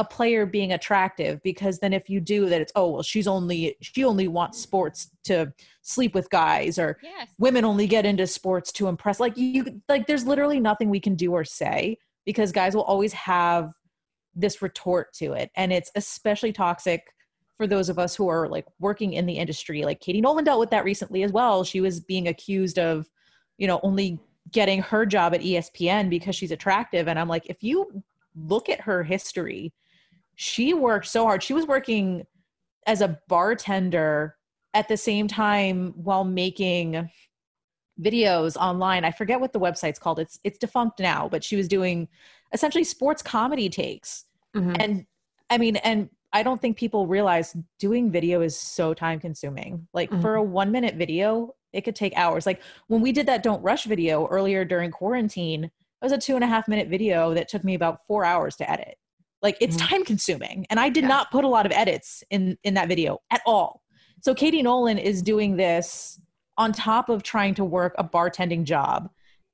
[0.00, 3.76] a player being attractive because then if you do that it's oh well she's only
[3.82, 7.28] she only wants sports to sleep with guys or Yes.
[7.38, 9.20] women only get into sports to impress.
[9.20, 13.12] Like you like there's literally nothing we can do or say because guys will always
[13.12, 13.72] have
[14.34, 15.50] this retort to it.
[15.54, 17.02] And it's especially toxic
[17.58, 19.84] for those of us who are like working in the industry.
[19.84, 21.62] Like katie nolan dealt with that recently as well.
[21.62, 23.06] She was being accused of
[23.58, 24.18] you know only
[24.50, 27.06] getting her job at espn because she's attractive.
[27.08, 28.02] And i'm like if you
[28.36, 29.72] look at her history
[30.42, 31.42] she worked so hard.
[31.42, 32.24] She was working
[32.86, 34.36] as a bartender
[34.72, 37.10] at the same time while making
[38.00, 39.04] videos online.
[39.04, 40.18] I forget what the website's called.
[40.18, 42.08] It's it's defunct now but she was doing
[42.54, 44.24] essentially sports comedy takes.
[44.56, 44.76] Mhm.
[44.82, 45.06] and
[45.50, 50.10] i mean and i don't think people realize doing video is so time consuming like
[50.10, 50.20] Mhm.
[50.22, 52.46] for a one minute video it could take hours.
[52.46, 55.70] Like when we did that don't rush video earlier during quarantine it
[56.02, 58.68] was a two and a half minute video that took me about four hours to
[58.68, 58.96] edit
[59.42, 59.88] like it's Mhm.
[59.88, 61.08] time consuming and i did Yeah.
[61.08, 63.82] not put a lot of edits in in that video at all
[64.20, 66.20] so katie nolan is doing this
[66.58, 69.10] on top of trying to work a bartending job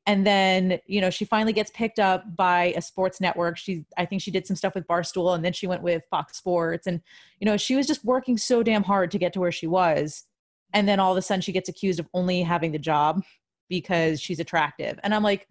[0.07, 4.05] and then you know she finally gets picked up by a sports network she i
[4.05, 7.01] think she did some stuff with barstool and then she went with fox sports and
[7.41, 10.25] you know she was just working so damn hard to get to where she was
[10.73, 13.23] and then all of a sudden she gets accused of only having the job
[13.69, 15.47] because she's attractive and i'm like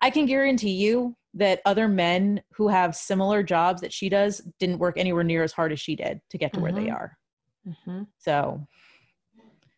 [0.00, 4.78] i can guarantee you that other men who have similar jobs that she does didn't
[4.78, 6.92] work anywhere near as hard as she did to get to where they Mhm.
[6.94, 7.18] are
[7.68, 8.06] Mhm.
[8.18, 8.66] so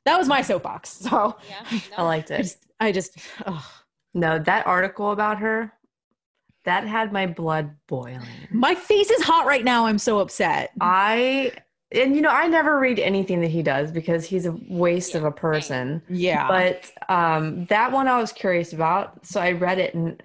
[0.05, 1.65] that was my soapbox so Yeah.
[1.71, 2.05] I no.
[2.05, 2.43] liked i it.
[2.43, 3.63] just i just ugh.
[4.15, 5.73] No, that article about her,
[6.65, 8.21] that had my blood boiling.
[8.51, 9.87] My face is hot right now.
[9.87, 10.71] I'm so upset.
[10.83, 11.53] I
[11.93, 15.25] and you know I never read anything that he does because he's a waste of
[15.25, 16.03] a person.
[16.11, 16.47] Yeah.
[16.47, 20.23] But um, that one I was curious about, so I read it and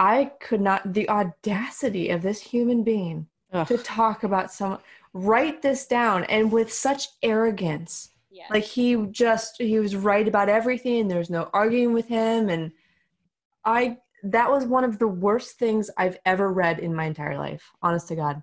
[0.00, 0.94] I could not.
[0.94, 3.66] The audacity of this human being Ugh.
[3.68, 4.80] to talk about someone,
[5.12, 8.46] write this down, and with such arrogance, Yeah.
[8.50, 11.06] like he just he was right about everything.
[11.06, 12.72] There's no arguing with him, and
[13.64, 17.70] I that was one of the worst things I've ever read in my entire life.
[17.82, 18.42] Honest to God.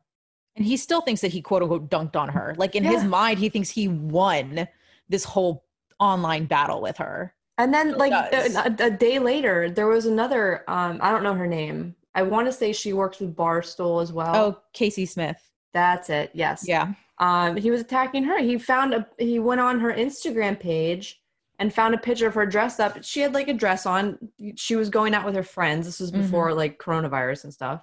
[0.55, 2.55] and he still thinks that he quote unquote dunked on her.
[2.57, 4.67] Like in his mind, he thinks he won
[5.09, 5.65] this whole
[5.99, 7.33] online battle with her.
[7.57, 10.63] And then, Really like a, a day later, there was another.
[10.69, 11.95] Um, I don't know her name.
[12.13, 14.35] I want to say she works with Barstool as well.
[14.35, 15.37] Oh, Kayce Smith.
[15.73, 16.31] that's it.
[16.33, 16.65] Yes.
[16.67, 16.93] Yeah.
[17.19, 18.39] Um, he was attacking her.
[18.39, 19.07] He found a.
[19.17, 21.19] He went on her Instagram page
[21.59, 23.03] and found a picture of her dressed up.
[23.03, 24.19] She had like a dress on.
[24.55, 25.87] She was going out with her friends.
[25.87, 26.21] This was Mhm.
[26.21, 27.81] before like coronavirus and stuff.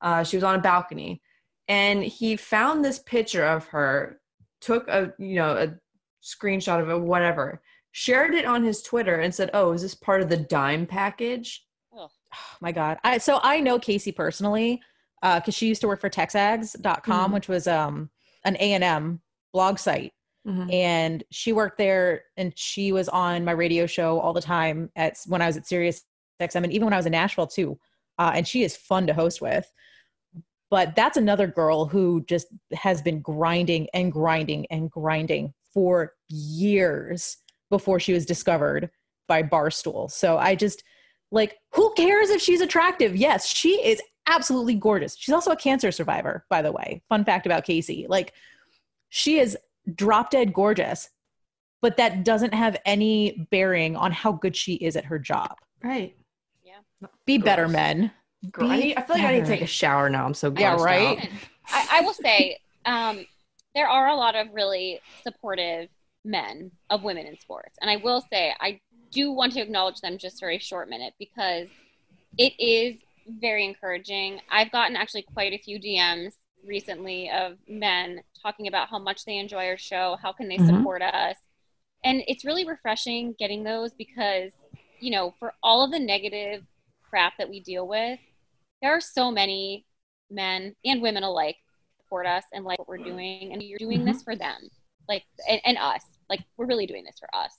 [0.00, 1.20] Uh, she was on a balcony,
[1.66, 4.20] and he found this picture of her.
[4.60, 5.74] Took a you know a
[6.22, 7.60] screenshot of it, whatever.
[8.00, 11.64] Shared it on his Twitter and said, "Oh, is this part of the dime package?"
[11.98, 12.08] Ugh.
[12.32, 12.98] Oh my God.
[13.02, 14.80] I so I know Kayce personally,
[15.22, 17.34] uh, because she used to work for texags.com, Mhm.
[17.34, 18.08] which was um
[18.44, 19.20] an A and M
[19.52, 20.12] blog site.
[20.46, 20.72] Mhm.
[20.72, 25.18] and she worked there and she was on my radio show all the time at
[25.26, 26.04] when I was at Sirius
[26.40, 27.78] XM and even when I was in Nashville too.
[28.18, 29.70] Uh, and she is fun to host with.
[30.70, 37.36] But that's another girl who just has been grinding and grinding and grinding for years
[37.70, 38.90] before she was discovered
[39.26, 40.10] by Barstool.
[40.10, 40.82] So I just
[41.30, 43.14] like, who cares if she's attractive?
[43.16, 45.16] Yes, she is absolutely gorgeous.
[45.16, 47.02] She's also a cancer survivor, by the way.
[47.08, 48.08] Fun fact about Kayce.
[48.08, 48.32] Like,
[49.10, 49.56] she is
[49.94, 51.08] drop dead gorgeous,
[51.80, 55.56] but that doesn't have any bearing on how good she is at her job.
[55.82, 56.16] Right.
[56.64, 57.08] Yeah.
[57.26, 57.72] Be better, Gross.
[57.72, 58.12] men.
[58.50, 60.24] Gr- I, need, I feel like I need to take a shower now.
[60.24, 61.30] I'm so Yeah, right?
[61.66, 63.26] I, I will say um,
[63.74, 65.88] there are a lot of really supportive
[66.28, 67.76] men of women in sports.
[67.80, 71.14] And I will say, I do want to acknowledge them just for a short minute
[71.18, 71.68] because
[72.36, 74.40] it is very encouraging.
[74.50, 79.38] I've gotten actually quite a few DMs recently of men talking about how much they
[79.38, 80.66] enjoy our show, how can they Mhm.
[80.66, 81.36] support us.
[82.04, 84.52] And it's really refreshing getting those because,
[85.00, 86.64] you know, for all of the negative
[87.08, 88.20] crap that we deal with,
[88.82, 89.86] there are so many
[90.30, 91.56] men and women alike
[91.96, 94.68] support us and like what we're doing and you're doing this for them
[95.08, 97.52] like and, and us like we're really doing this for us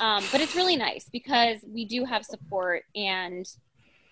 [0.00, 3.46] um, but it's really nice because we do have support and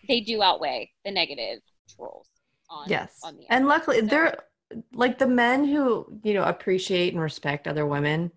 [0.09, 1.61] they do outweigh the negative
[1.95, 2.26] trolls
[2.70, 3.18] on Yes.
[3.22, 4.38] on the And luckily, So- they're
[4.95, 8.30] like the men who, you know, appreciate and respect other women.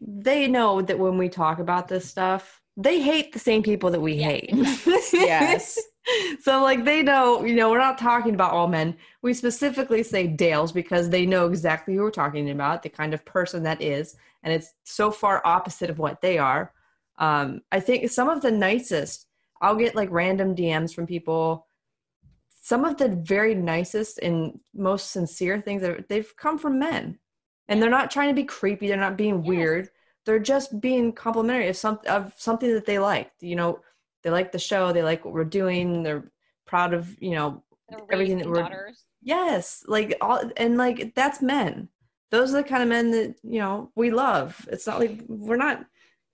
[0.00, 4.00] They know that when we talk about this stuff, they hate the same people that
[4.00, 4.50] we Yes, hate.
[4.50, 5.20] exactly.
[5.20, 5.78] Yes.
[6.40, 8.96] so, like, they know, you know, we're not talking about all men.
[9.22, 13.24] We specifically say Dales because they know exactly who we're talking about, the kind of
[13.24, 14.16] person that is.
[14.42, 16.72] And it's so far opposite of what they are.
[17.18, 19.26] Um, I think some of the nicest,
[19.60, 21.66] I'll get like random DMs from people
[22.62, 27.18] some of the very nicest and most sincere things that they've come from men
[27.68, 29.46] and they're not trying to be creepy they're not being Yes.
[29.48, 29.88] weird
[30.24, 33.80] they're just being complimentary of some of something that they like you know
[34.22, 36.30] they like the show they like what we're doing they're
[36.66, 37.62] proud of you know
[38.10, 39.04] everything that we're- daughters.
[39.24, 41.88] Yes like all and like that's men.
[42.30, 44.66] Those are the kind of men that you know we love.
[44.72, 45.84] It's not like we're not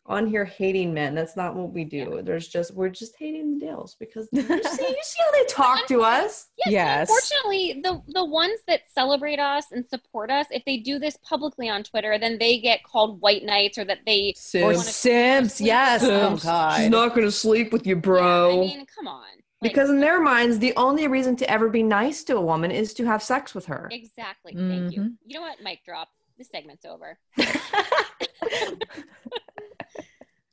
[0.08, 3.66] on here hating men that's not what we do there's just we're just hating the
[3.66, 6.64] dales because you see, you see how they talk to us Yes.
[6.64, 7.08] but Yes.
[7.10, 11.68] Unfortunately, the the ones that celebrate us and support us, if they do this publicly
[11.68, 16.02] on Twitter, then they get called white knights or that they Or wanna- simps, yes.
[16.02, 16.76] Oh, simps, God.
[16.78, 19.22] she's not gonna sleep with you bro Yeah, I mean, come on.
[19.60, 22.70] Like, because in their minds the only reason to ever be nice to a woman
[22.70, 24.54] is to have sex with her exactly.
[24.54, 25.00] Thank you.
[25.02, 25.12] Mhm.
[25.26, 25.60] You know what?
[25.62, 26.08] Mic drop.
[26.38, 27.18] This segment's over.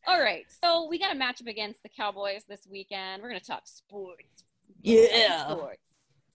[0.07, 0.45] All right.
[0.63, 3.21] So we got a matchup against the Cowboys this weekend.
[3.21, 4.43] We're gonna talk sports.
[4.81, 5.49] Yeah.
[5.49, 5.79] Sports.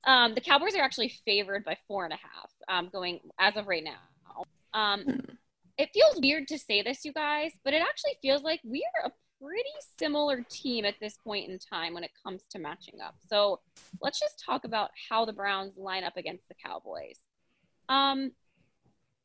[0.06, 3.66] Um, the Cowboys are actually favored by four and a half, um, going as of
[3.68, 4.44] right now.
[4.72, 5.18] Um, Hmm.
[5.78, 9.08] it feels weird to say this, you guys, but it actually feels like we are
[9.10, 9.12] a
[9.42, 9.68] pretty
[9.98, 13.14] similar team at this point in time when it comes to matching up.
[13.28, 13.60] So
[14.00, 17.18] let's just talk about how the Browns line up against the Cowboys.
[17.88, 18.32] Um,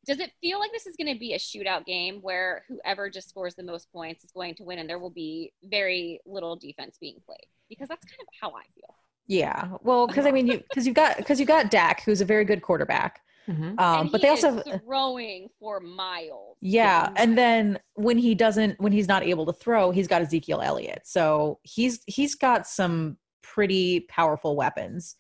[0.06, 3.30] does it feel like this is going to be a shootout game where whoever just
[3.30, 6.98] scores the most points is going to win and there will be very little defense
[7.00, 7.48] being played?
[7.70, 8.96] Because that's kind of how I feel.
[9.28, 9.70] Yeah.
[9.82, 12.46] Well, because I mean, you because you've got because you've got Dak, who's a very
[12.46, 13.22] good quarterback.
[13.48, 13.80] Mhm.
[13.80, 16.58] Um, And but he they also throwing for miles.
[16.62, 20.62] Yeah, and then when he doesn't, when he's not able to throw, he's got Ezekiel
[20.62, 21.02] Elliott.
[21.06, 25.16] So he's he's got some pretty powerful weapons,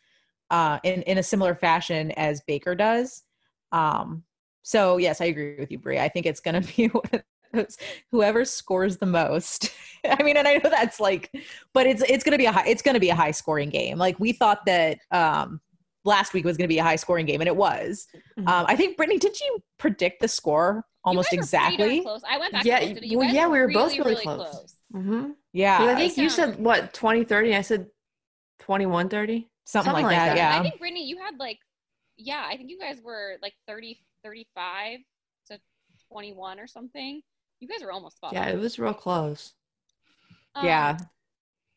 [0.52, 3.24] uh, in in a similar fashion as Baker does.
[3.72, 4.24] Um,
[4.66, 5.99] so yes, I agree with you, Bree.
[5.99, 7.78] I think it's going to be one of those,
[8.11, 9.70] whoever scores the most.
[10.05, 11.32] I mean, and I know that's like,
[11.72, 13.70] but it's it's going to be a high, it's going to be a high scoring
[13.70, 13.99] game.
[13.99, 15.61] Like we thought that um,
[16.03, 18.07] last week was going to be a high scoring game, and it was.
[18.39, 18.47] Mhm.
[18.47, 22.01] Um, I think Brittany, did you predict the score almost You guys were pretty exactly?
[22.01, 22.22] Close.
[22.28, 22.66] I went back.
[22.66, 23.07] Yeah, and looked at it.
[23.09, 24.76] You well, yeah, we were both really, really close.
[24.93, 25.32] Mm-hmm.
[25.53, 27.55] Yeah, I I think you said what twenty thirty.
[27.55, 27.86] I said
[28.59, 29.47] twenty one thirty.
[29.66, 30.38] something, something like, like that, that.
[30.38, 30.59] Yeah.
[30.59, 31.59] I think Brittany, you had like,
[32.18, 35.00] yeah, I think you guys were like 30, 35
[35.50, 35.60] to
[36.12, 37.22] 21 or something.
[37.60, 39.54] You guys are almost spot Yeah, it was real close.
[40.56, 40.98] Um, yeah.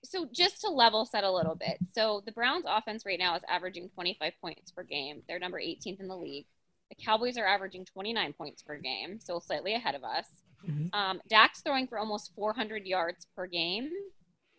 [0.04, 1.78] So just to level set a little bit.
[1.92, 5.22] So the Browns offense right now is averaging 25 points per game.
[5.28, 6.46] They're number 18th in the league.
[6.88, 10.26] The Cowboys are averaging 29 points per game, so slightly ahead of us.
[10.64, 10.94] Mhm.
[10.94, 13.90] Um, Dak's throwing for almost 400 yards per game.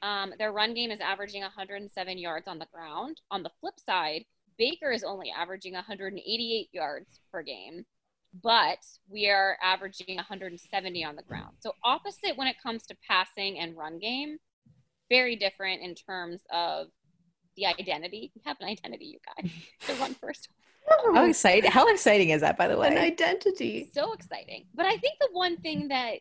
[0.02, 3.20] Um, their run game is averaging 107 yards on the ground.
[3.32, 4.26] On the flip side,
[4.60, 7.86] Baker is only averaging 188 yards per game,
[8.43, 11.55] but we are averaging 170 on the ground.
[11.62, 14.38] So opposite when it comes to passing and run game,
[15.10, 16.88] very different in terms of
[17.55, 18.32] the identity.
[18.36, 19.51] We have an identity, you guys.
[19.88, 20.49] The run first
[20.89, 21.72] How exciting!
[21.72, 22.88] How exciting is that, by the way?
[22.88, 23.01] An way?
[23.01, 23.89] identity.
[23.93, 24.66] so exciting.
[24.74, 26.20] But I think the one thing that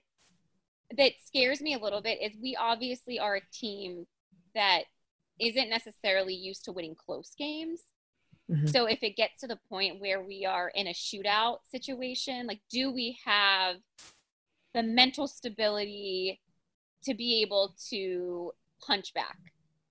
[0.97, 4.07] that scares me a little bit is we obviously are a team
[4.55, 4.82] that
[5.41, 7.80] isn't necessarily used to winning close games.
[8.51, 8.68] Mhm.
[8.70, 12.61] So if it gets to the point where we are in a shootout situation, like
[12.70, 13.76] do we have
[14.74, 16.40] the mental stability
[17.05, 19.38] to be able to punch back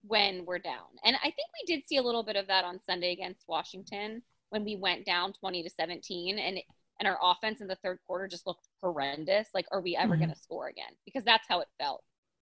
[0.01, 0.87] when we're down?
[1.03, 4.23] And I think we did see a little bit of that on Sunday against Washington
[4.49, 6.61] when we went down 20 to 17 and
[6.99, 9.49] and our offense in the third quarter just looked horrendous.
[9.53, 10.19] Like, are we ever Mhm.
[10.19, 10.97] going to score again?
[11.05, 12.03] Because that's how it felt.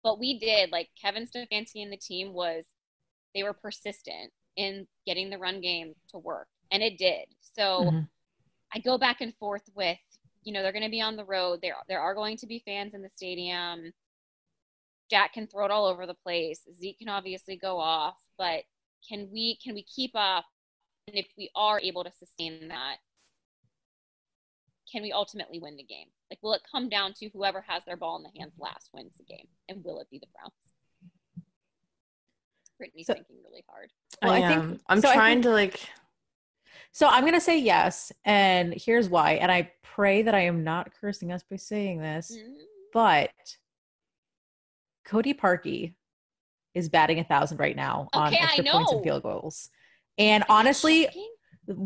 [0.05, 0.71] But we did.
[0.71, 2.73] Like Kevin Stefanski and the team was,
[3.35, 7.29] they were persistent in getting the run game to work, and it did.
[7.41, 8.09] So Mhm.
[8.73, 9.99] I go back and forth with,
[10.43, 11.61] you know, they're going to be on the road.
[11.63, 13.93] There there are going to be fans in the stadium.
[15.09, 16.67] Dak can throw it all over the place.
[16.73, 18.65] Zeke can obviously go off, but
[19.09, 20.45] can we can we keep up?
[21.07, 22.99] And if we are able to sustain that,
[24.91, 26.09] can we ultimately win the game?
[26.31, 29.17] Like, will it come down to whoever has their ball in the hands last wins
[29.17, 29.49] the game?
[29.69, 30.53] And will it be the Browns?
[32.79, 33.91] Brittany's So- thinking really hard.
[34.23, 34.81] Well, I I think- am.
[34.89, 35.81] I'm so trying think- to like.
[36.93, 39.33] So I'm gonna say yes, and here's why.
[39.33, 42.55] And I pray that I am not cursing us by saying this, Mm,
[42.93, 43.31] but
[45.05, 45.95] Cody Parkey
[46.75, 49.71] is batting a thousand right now on Okay, I extra points and field goals.
[50.19, 51.09] And is that honestly,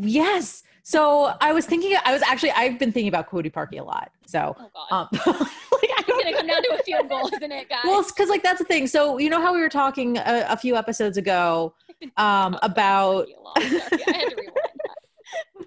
[0.03, 0.63] yes.
[0.83, 4.11] So I was thinking, I was actually, I've been thinking about Cody Parkey a lot.
[4.27, 5.09] So, oh god, um,
[5.73, 5.90] like,
[6.21, 7.85] It's gonna come down to a field goal, isn't it, guys?
[7.85, 8.87] well, because like that's the thing.
[8.87, 11.75] So you know how we were talking a, a few episodes ago
[12.17, 15.67] um, about Sorry, I had to rewind that.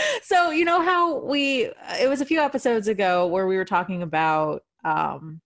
[0.22, 1.70] so you know how we
[2.00, 5.40] it was a few episodes ago where we were talking about um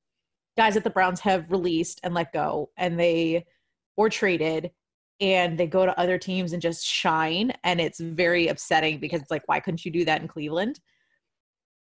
[0.57, 3.45] guys that the browns have released and let go and they
[3.97, 4.71] or traded
[5.21, 9.31] and they go to other teams and just shine and it's very upsetting because it's
[9.31, 10.81] like why couldn't you do that in cleveland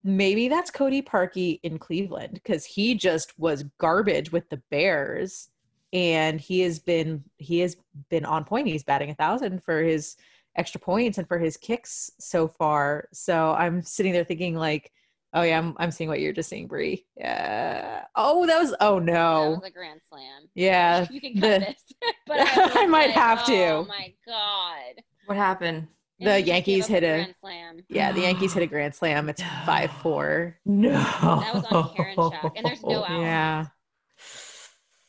[0.04, 5.48] maybe that's cody parkey in cleveland because he just was garbage with the bears
[5.92, 7.76] and he has been he has
[8.08, 10.16] been on point he's batting a thousand for his
[10.56, 13.08] extra points and for his kicks so far.
[13.12, 14.90] So I'm sitting there thinking like,
[15.34, 17.06] oh yeah, I'm I'm seeing what you're just seeing, Bree.
[17.16, 18.04] Yeah.
[18.16, 19.50] Oh, that was oh That no.
[19.52, 20.48] was a grand slam.
[20.54, 21.06] Yeah.
[21.10, 21.58] you can cut the-
[22.00, 23.66] this, but I, I might like, have to.
[23.68, 25.88] Oh my god, What happened?
[26.24, 27.80] The he just gave Yankees hit a- grand slam.
[27.88, 29.28] Yeah, the Yankees hit a grand slam.
[29.28, 30.56] It's five four.
[30.64, 30.90] No.
[30.92, 33.10] That was on Karen Karinchak, and there's no outs.
[33.10, 33.66] Yeah.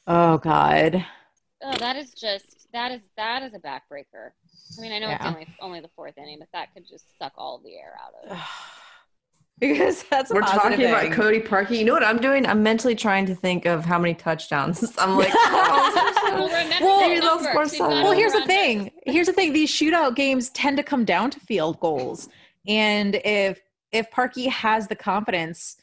[0.07, 1.05] Oh God.
[1.61, 4.31] Oh, that is just that is that is a backbreaker.
[4.77, 7.33] I mean, I know it's only only the fourth inning, but that could just suck
[7.37, 8.37] all the air out of.
[9.63, 9.73] it.
[9.73, 11.11] because that's We're positive talking about.
[11.11, 11.77] Cody Parkey.
[11.79, 12.45] You know what I'm doing?
[12.45, 14.93] I'm mentally trying to think of how many touchdowns.
[14.97, 16.11] I'm like, oh.
[16.33, 16.49] Well,
[16.81, 17.47] Well, the maybe they'll numbers.
[17.51, 17.89] score We've some.
[17.89, 18.45] got well here's the unders.
[18.47, 22.27] thing here's the thing these shootout games tend to come down to field goals
[22.67, 23.61] and if
[23.91, 25.75] if parkey has the confidence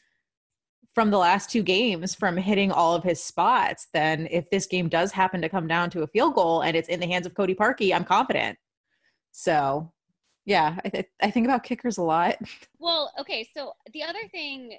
[0.93, 4.89] from the last two games from hitting all of his spots, then if this game
[4.89, 7.33] does happen to come down to a field goal and it's in the hands of
[7.33, 8.57] Cody Parkey, I'm confident.
[9.31, 9.93] So,
[10.45, 12.37] yeah, I, th- I think about kickers a lot.
[12.79, 13.47] Well, okay.
[13.55, 14.77] So the other thing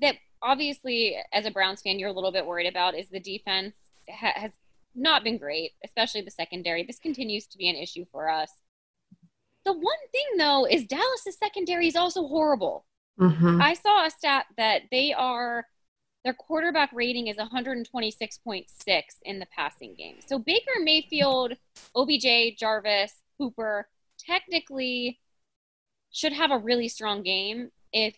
[0.00, 3.74] that obviously, as a Browns fan, you're a little bit worried about is the defense
[4.08, 4.52] ha- has
[4.94, 6.84] not been great, especially the secondary.
[6.84, 8.50] This continues to be an issue for us.
[9.64, 9.82] The one
[10.12, 12.86] thing, though, is Dallas's secondary is also horrible.
[13.18, 13.60] Mhm.
[13.60, 15.66] I saw a stat that they are
[16.24, 18.66] their quarterback rating is 126.6
[19.24, 20.16] in the passing game.
[20.26, 21.54] So Baker Mayfield,
[21.94, 23.88] OBJ, Jarvis, Hooper
[24.26, 25.18] technically
[26.12, 28.14] should have a really strong game if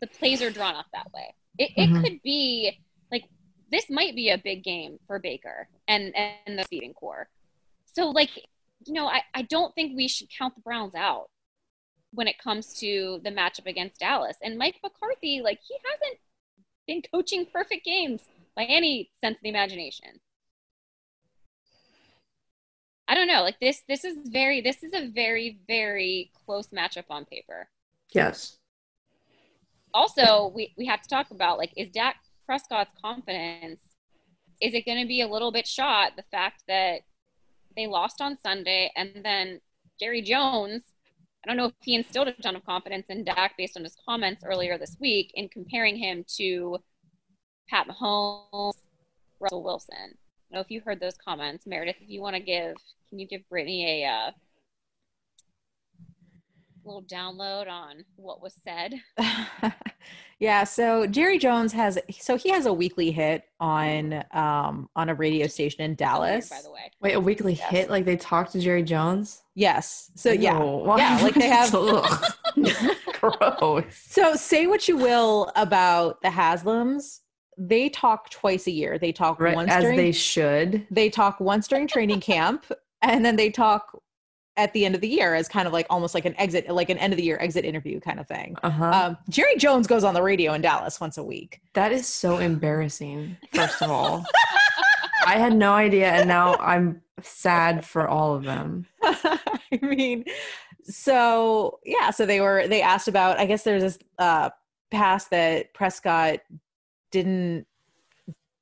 [0.00, 1.34] the plays are drawn up that way.
[1.58, 2.02] It, it Mhm.
[2.02, 2.78] could be
[3.10, 3.24] like
[3.70, 7.28] this might be a big game for Baker and and the receiving corps.
[7.86, 8.30] So like
[8.84, 11.30] you know I, I don't think we should count the Browns out
[12.12, 14.36] when it comes to the matchup against Dallas.
[14.42, 16.20] And Mike McCarthy, like he hasn't
[16.86, 18.22] been coaching perfect games
[18.54, 20.20] by any sense of the imagination.
[23.08, 23.42] I don't know.
[23.42, 27.68] Like this this is very this is a very, very close matchup on paper.
[28.12, 28.58] Yes.
[29.94, 33.80] Also, we, we have to talk about like is Dak Prescott's confidence
[34.60, 37.00] is it going to be a little bit shot the fact that
[37.76, 39.60] they lost on Sunday and then
[40.00, 40.82] Jerry Jones
[41.46, 43.96] I don't know if he instilled a ton of confidence in Dak based on his
[44.04, 46.78] comments earlier this week in comparing him to
[47.68, 48.74] Pat Mahomes,
[49.38, 50.18] Russell Wilson.
[50.50, 51.96] I don't know if you heard those comments, Meredith.
[52.00, 52.76] If you want to give,
[53.10, 54.30] can you give Brittany a uh,
[56.84, 58.94] little download on what was said?
[60.38, 65.14] yeah, so Jerry Jones has so he has a weekly hit on um on a
[65.14, 66.48] radio station in Dallas.
[66.48, 67.70] By the way, Wait, a weekly Yes.
[67.70, 69.42] hit like they talked to Jerry Jones?
[69.56, 70.12] Yes.
[70.14, 70.58] So yeah.
[70.58, 72.32] Ew, why- Yeah, like they have- Ugh.
[73.20, 73.84] Gross.
[73.90, 77.20] So say what you will about the Haslams,
[77.56, 78.98] they talk twice a year.
[78.98, 80.86] They talk Right, once as during they should.
[80.90, 82.66] they talk once during training camp
[83.02, 83.98] and then they talk
[84.58, 86.88] at the end of the year as kind of like almost like an exit like
[86.88, 88.56] an end of the year exit interview kind of thing.
[88.62, 88.90] Uh huh.
[88.90, 91.60] Um, Jerry Jones goes on the radio in Dallas once a week.
[91.74, 93.36] that is so embarrassing.
[93.54, 94.24] First of all,
[95.26, 98.86] I had no idea, and now I'm sad for all of them.
[99.02, 99.38] I
[99.82, 100.24] mean,
[100.84, 104.50] so yeah, so they were they asked about I guess there's this uh
[104.90, 106.40] pass that Prescott
[107.16, 107.66] didn't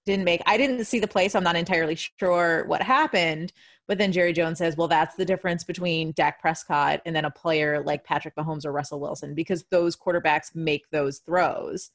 [0.07, 0.43] didn't make.
[0.47, 3.53] I didn't see the play, so I'm not entirely sure what happened.
[3.89, 7.31] But then Jerry Jones says, well, that's the difference between Dak Prescott and then a
[7.31, 11.91] player like Patrick Mahomes or Russell Wilson because those quarterbacks make those throws.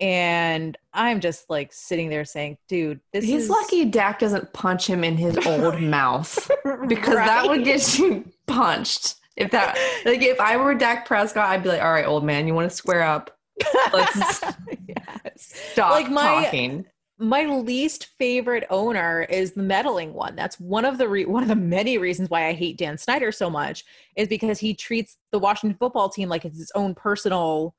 [0.00, 4.86] And I'm just like sitting there saying, dude, this He's is lucky Dak doesn't punch
[4.86, 6.50] him in his old mouth
[6.86, 9.16] because that would get you punched.
[9.36, 12.46] If that, like, if I were Dak Prescott, I'd be like, "All right, old man,
[12.46, 13.38] you want to square up?
[13.92, 14.42] Let's
[14.88, 15.52] yes.
[15.72, 16.86] stop Like my- talking."
[17.22, 20.34] my least favorite owner is the meddling one.
[20.34, 23.30] That's one of the re- one of the many reasons why I hate Dan Snyder
[23.30, 23.84] so much
[24.16, 27.74] is because he treats the Washington football team like it's his own personal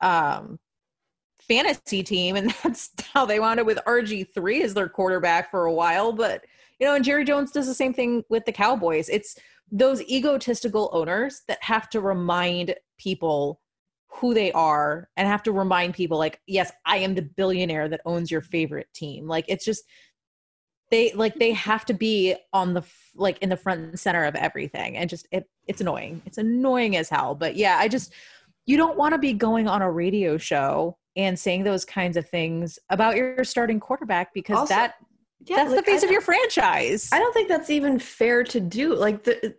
[0.00, 0.58] um
[1.40, 5.72] fantasy team and that's how they wound up with RG3 as their quarterback for a
[5.72, 6.44] while but
[6.80, 9.08] you know and Jerry Jones does the same thing with the Cowboys.
[9.10, 9.38] It's
[9.70, 13.60] those egotistical owners that have to remind people
[14.16, 18.00] who they are and have to remind people like yes i am the billionaire that
[18.04, 19.26] owns your favorite team.
[19.26, 19.84] Like it's just
[20.90, 22.82] they like they have to be on the
[23.14, 26.22] like in the front and center of everything and just it it's annoying.
[26.26, 27.34] It's annoying as hell.
[27.34, 28.12] But yeah i just
[28.66, 32.28] you don't want to be going on a radio show and saying those kinds of
[32.28, 34.96] things about your starting quarterback because Also, that
[35.44, 37.08] Yeah, that's like, the face of your franchise.
[37.12, 38.94] I don't think that's even fair to do.
[38.94, 39.54] Like the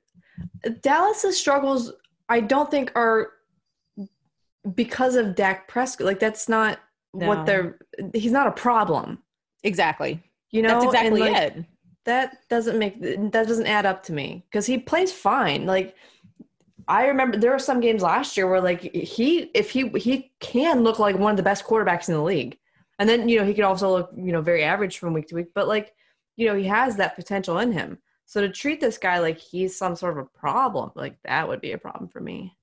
[0.82, 1.94] Dallas's struggles,
[2.30, 3.32] I don't think are
[4.76, 6.06] because of Dak Prescott.
[6.08, 6.80] Like that's not
[7.14, 7.28] No.
[7.28, 7.80] what they're.
[8.14, 9.24] He's not a problem.
[9.64, 11.66] exactly You know, that's And, exactly like, it
[12.06, 15.66] That doesn't make that doesn't add up to me because he plays fine.
[15.66, 15.96] Like
[16.88, 20.84] I remember there were some games last year where like he if he he can
[20.84, 22.58] look like one of the best quarterbacks in the league,
[23.00, 25.36] and then you know he could also look you know very average from week to
[25.36, 25.48] week.
[25.54, 25.94] But like
[26.38, 27.98] you know he has that potential in him.
[28.26, 31.62] So to treat this guy like he's some sort of a problem, like that would
[31.62, 32.57] be a problem for me.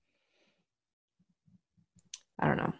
[2.39, 2.73] I don't know.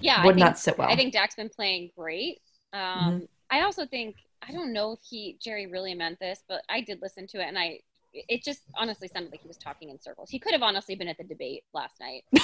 [0.00, 0.88] Yeah, I would think, not sit well.
[0.88, 2.40] I think Dak's been playing great.
[2.72, 4.16] Um, I also think
[4.46, 7.46] I don't know if he Jerry really meant this, but I did listen to it,
[7.48, 7.80] and I
[8.12, 10.30] it just honestly sounded like he was talking in circles.
[10.30, 12.40] He could have honestly been at the debate last night, uh,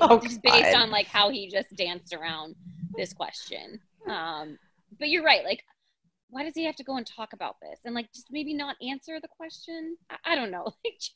[0.00, 0.82] Oh, just based God.
[0.82, 2.56] on like how he just danced around
[2.96, 3.80] this question.
[4.06, 4.58] Um,
[4.98, 5.62] but you're right, like.
[6.28, 8.74] Why does he have to go and talk about this and like just maybe not
[8.82, 9.96] answer the question?
[10.10, 10.64] I, I don't know.
[10.84, 11.14] Like just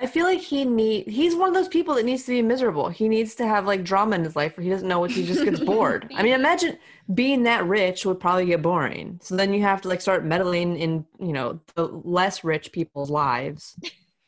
[0.00, 2.88] I feel like he need he's one of those people that needs to be miserable.
[2.88, 5.24] He needs to have like drama in his life where he doesn't know what he
[5.26, 6.10] just gets bored.
[6.14, 6.78] I mean, imagine
[7.14, 9.18] being that rich would probably get boring.
[9.22, 13.10] So then you have to like start meddling in, you know, the less rich people's
[13.10, 13.78] lives.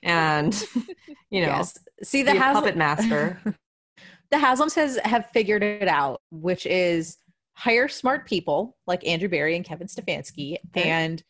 [0.02, 0.54] And
[1.30, 1.78] you know, Yes.
[2.02, 3.40] See the a puppet master.
[4.30, 7.18] the Haslams has have figured it out, which is
[7.54, 10.56] hire smart people like Andrew Berry and Kevin Stefanski.
[10.70, 10.88] Okay.
[10.88, 11.22] And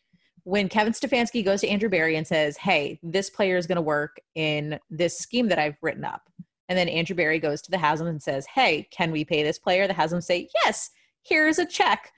[0.45, 3.83] when Kevin Stefanski goes to Andrew Berry and says, "Hey, this player is going to
[3.83, 6.31] work in this scheme that I've written up,"
[6.69, 9.59] and then Andrew Berry goes to the Haslams and says, "Hey, can we pay this
[9.59, 10.91] player?" The Haslams say, "Yes,
[11.23, 12.13] here's a check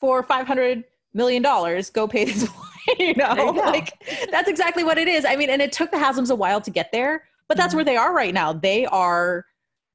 [0.00, 1.90] for five hundred million dollars.
[1.90, 2.62] Go pay this player."
[3.00, 3.92] you know, you like
[4.30, 5.24] that's exactly what it is.
[5.24, 7.78] I mean, and it took the Haslams a while to get there, but that's Mhm.
[7.78, 8.52] where they are right now.
[8.52, 9.44] They are,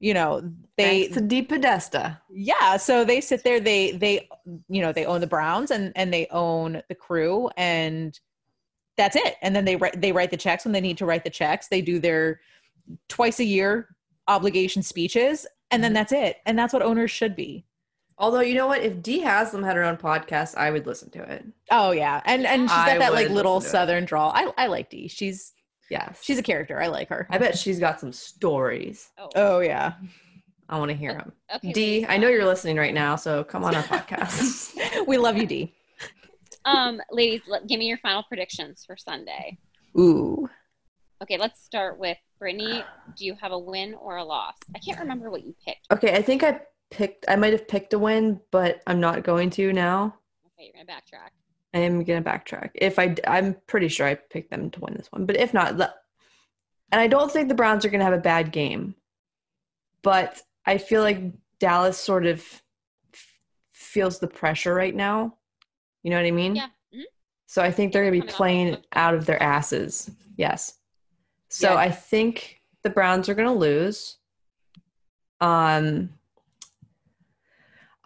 [0.02, 0.42] you know,
[0.76, 2.18] they Thanks to DePodesta.
[2.32, 4.28] yeah so they sit there they they
[4.68, 8.18] you know they own the browns and and they own the crew and
[8.96, 11.22] that's it and then they write they write the checks when they need to write
[11.24, 12.40] the checks they do their
[13.08, 13.94] twice a year
[14.28, 15.94] obligation speeches and then Mhm.
[15.94, 17.64] that's it and that's what owners should be
[18.18, 21.22] Although you know what, if Dee Haslam had her own podcast, I would listen to
[21.32, 21.44] it.
[21.70, 23.70] oh yeah and and she's got that like little to it.
[23.70, 25.52] southern drawl i i like dee she's
[25.90, 29.10] Yes, she's a character i like her I bet she's got some stories.
[29.18, 29.94] Oh, oh yeah
[30.68, 31.32] I want to hear them.
[31.54, 31.72] okay.
[31.72, 34.74] Dee, ladies, I know you're listening right now, so come on our podcast.
[35.06, 35.74] we love you dee
[36.64, 39.58] Um, ladies, let, give me your final predictions for Sunday.
[39.98, 40.48] ooh
[41.22, 42.82] Okay, let's start with Brittany.
[43.16, 44.56] Do you have a win or a loss?
[44.74, 45.86] I can't remember what you picked.
[45.92, 46.60] Okay, I think I
[46.90, 47.24] picked.
[47.28, 50.16] I might have picked a win, but I'm not going to now.
[50.46, 51.30] Okay, you're gonna backtrack.
[51.74, 52.70] I am gonna backtrack.
[52.74, 55.72] If I, I'm pretty sure I picked them to win this one, but if not,
[55.72, 58.94] and I don't think the Browns are gonna have a bad game,
[60.02, 61.18] but I feel like
[61.58, 62.40] Dallas sort of
[63.14, 63.26] f-
[63.72, 65.36] feels the pressure right now.
[66.02, 66.56] You know what I mean?
[66.56, 66.68] Yeah.
[66.94, 67.04] Mhm.
[67.46, 70.10] So I think they're gonna be playing out of their asses.
[70.36, 70.78] Yes.
[71.48, 71.76] So Yeah.
[71.78, 74.18] I think the Browns are gonna lose.
[75.40, 76.10] Um,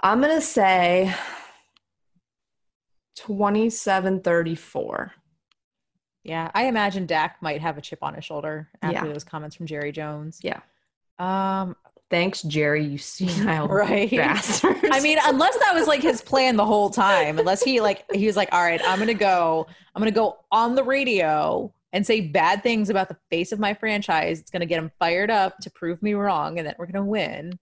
[0.00, 1.12] I'm gonna say
[3.18, 5.10] 27-34.
[6.24, 9.12] yeah i imagine dak might have a chip on his shoulder after Yeah.
[9.12, 10.60] those comments from jerry jones Yeah.
[11.18, 11.76] um
[12.08, 14.08] Thanks, Jerry, you senile Right.
[14.08, 14.76] bastard.
[14.92, 18.26] I mean, unless that was like his plan the whole time, unless he like he
[18.28, 22.20] was like, all right, I'm gonna go, I'm gonna go on the radio and say
[22.20, 24.38] bad things about the face of my franchise.
[24.38, 27.58] It's gonna get him fired up to prove me wrong, and that we're gonna win.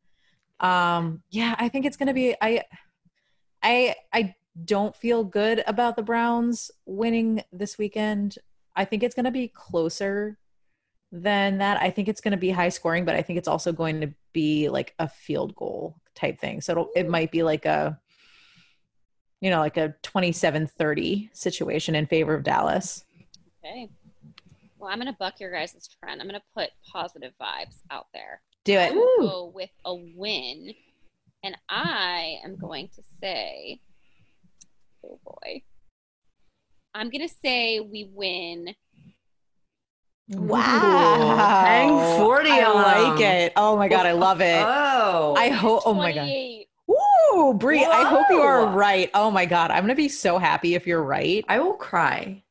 [0.60, 2.34] Um, yeah, I think it's gonna be.
[2.38, 2.64] I,
[3.62, 8.38] I, I don't feel good about the Browns winning this weekend.
[8.76, 10.38] I think it's gonna be closer
[11.14, 11.80] than that.
[11.80, 14.12] I think it's going to be high scoring, but I think it's also going to
[14.32, 16.60] be like a field goal type thing.
[16.60, 17.98] So it'll, it might be like a,
[19.40, 23.04] you know, like a 27 30 situation in favor of Dallas.
[23.64, 23.88] Okay.
[24.78, 26.20] Well, I'm gonna buck your guys' trend.
[26.20, 28.42] I'm gonna put positive vibes out there.
[28.64, 28.92] Do it.
[28.92, 30.74] go with a win,
[31.42, 33.80] and I am going to say,
[35.04, 35.62] oh boy,
[36.94, 38.74] I'm gonna say we win.
[40.28, 41.36] Wow.
[41.66, 42.74] Hang 40 I on
[43.10, 43.52] like it.
[43.56, 44.06] Oh my God.
[44.06, 44.16] I oh.
[44.16, 44.64] love it.
[44.64, 45.34] Oh.
[45.36, 46.22] I hope, oh my God.
[46.22, 46.66] 28.
[46.90, 49.10] Ooh, Bree, I hope you are right.
[49.12, 49.70] Oh my God.
[49.70, 51.44] I'm going to be so happy if you're right.
[51.48, 52.42] I will cry.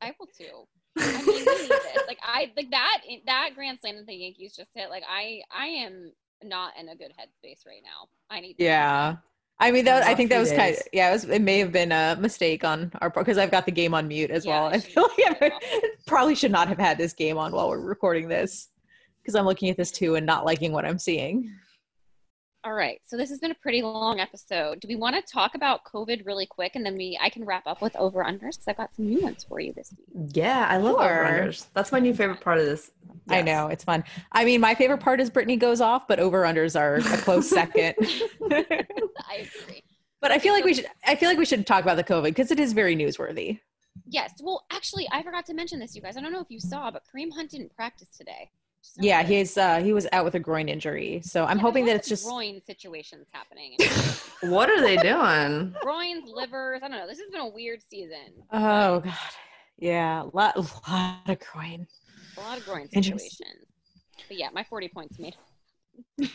[0.00, 0.66] I will too.
[0.98, 2.06] I mean, we need this.
[2.06, 4.88] Like I like that that grand slam that the Yankees just hit.
[4.88, 6.12] Like I I am
[6.42, 8.08] not in a good headspace right now.
[8.30, 8.56] I need.
[8.58, 8.64] this.
[8.64, 9.16] Yeah.
[9.58, 11.72] I mean, that, I think that was kind of, yeah, it, was, it may have
[11.72, 14.60] been a mistake on our part because I've got the game on mute as Yeah,
[14.60, 14.66] well.
[14.66, 18.28] I feel like I probably should not have had this game on while we're recording
[18.28, 18.68] this
[19.22, 21.50] because I'm looking at this too and not liking what I'm seeing.
[22.66, 23.00] All right.
[23.06, 24.80] So this has been a pretty long episode.
[24.80, 27.64] Do we want to talk about COVID really quick, and then we I can wrap
[27.64, 30.30] up with over unders because I've got some new ones for you this week.
[30.34, 31.26] Yeah, I love Sure.
[31.28, 31.66] over-unders.
[31.74, 32.90] That's my new favorite part of this.
[33.28, 34.02] I know it's fun.
[34.32, 37.48] I mean, my favorite part is Brittany goes off, but over unders are a close
[37.48, 37.94] second.
[38.50, 39.84] I agree.
[40.20, 40.86] but I feel like we should.
[41.06, 43.60] I feel like we should talk about the COVID because it is very newsworthy.
[44.08, 44.32] Yes.
[44.42, 46.16] Well, actually, I forgot to mention this, you guys.
[46.16, 48.50] I don't know if you saw, but Kareem Hunt didn't practice today.
[48.94, 49.32] Just Yeah, noticed.
[49.32, 52.08] he's uh, he was out with a groin injury, so I'm Yeah, hoping that it's
[52.08, 52.24] just.
[52.24, 53.76] groin situations happening.
[54.42, 55.74] What are they doing?
[55.82, 56.82] Groins, livers.
[56.82, 57.06] I don't know.
[57.06, 58.32] This has been a weird season.
[58.52, 59.14] Oh God,
[59.78, 60.56] yeah, lot
[60.88, 61.86] lot of groin.
[62.36, 63.66] a lot of groin situations.
[64.28, 65.36] But yeah, my 40 points made.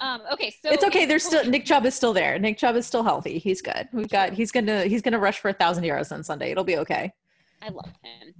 [0.00, 1.04] um, okay, so it's okay.
[1.04, 2.38] in There's still Nick Chubb is still there.
[2.38, 3.38] Nick Chubb is still healthy.
[3.38, 3.88] He's good.
[3.92, 6.50] We've got he's gonna he's gonna rush for a thousand yards on Sunday.
[6.50, 7.12] It'll be okay.
[7.62, 8.34] I love him.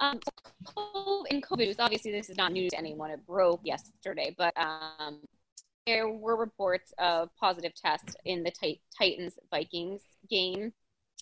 [0.00, 0.20] Um,
[0.74, 3.10] so in COVID, was obviously this is not news to anyone.
[3.10, 5.20] It broke yesterday, but um,
[5.86, 10.72] there were reports of positive tests in the Tit- Titans Vikings game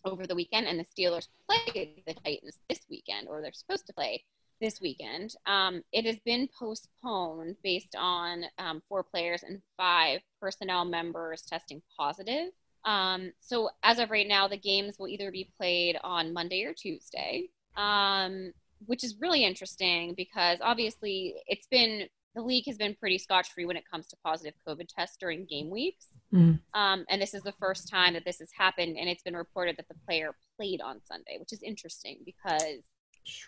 [0.04, 3.92] over the weekend, and the Steelers played the Titans this weekend, or they're supposed to
[3.92, 4.24] play
[4.60, 5.34] this weekend.
[5.46, 11.82] Um, it has been postponed based on um, four players and five personnel members testing
[11.98, 12.48] positive.
[12.84, 16.74] Um, so as of right now, the games will either be played on Monday or
[16.74, 18.52] Tuesday, um,
[18.86, 23.64] which is really interesting because obviously it's been the league has been pretty scotch free
[23.64, 26.06] when it comes to positive COVID tests during game weeks.
[26.32, 26.58] Mm.
[26.74, 29.76] Um, and this is the first time that this has happened, and it's been reported
[29.76, 32.82] that the player played on Sunday, which is interesting because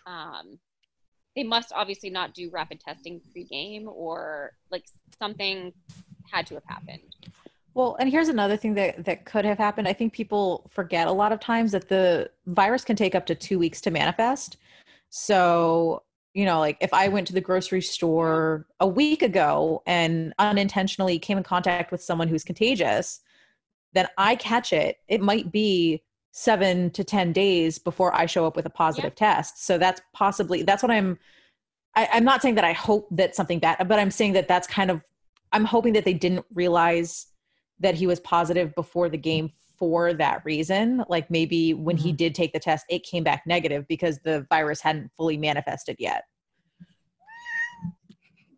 [0.05, 0.57] um,
[1.35, 4.85] they must obviously not do rapid testing pre-game or like
[5.19, 5.73] something
[6.31, 7.15] had to have happened.
[7.73, 9.87] Well, and here's another thing that that could have happened.
[9.87, 13.35] I think people forget a lot of times that the virus can take up to
[13.35, 14.57] 2 weeks to manifest.
[15.09, 16.03] So,
[16.33, 21.19] you know, like if I went to the grocery store a week ago and unintentionally
[21.19, 23.21] came in contact with someone who's contagious,
[23.93, 24.97] then I catch it.
[25.07, 29.65] It might be seven to 10 days before I show up with a positive test.
[29.65, 31.17] So that's possibly, that's what I'm,
[31.95, 34.67] I, I'm not saying that I hope that something bad, but I'm saying that that's
[34.67, 35.01] kind of,
[35.51, 37.25] I'm hoping that they didn't realize
[37.79, 39.23] that he was positive before the mm-hmm.
[39.23, 41.03] game for that reason.
[41.09, 42.17] Like maybe when he Mhm.
[42.17, 46.23] did take the test, it came back negative because the virus hadn't fully manifested yet.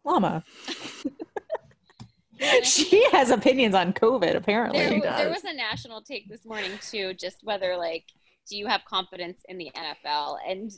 [0.06, 0.44] Llama.
[2.64, 4.80] she has opinions on COVID, apparently.
[4.80, 5.18] There, does.
[5.18, 8.06] there was a national take this morning too, just whether like,
[8.50, 10.72] do you have confidence in the NFL and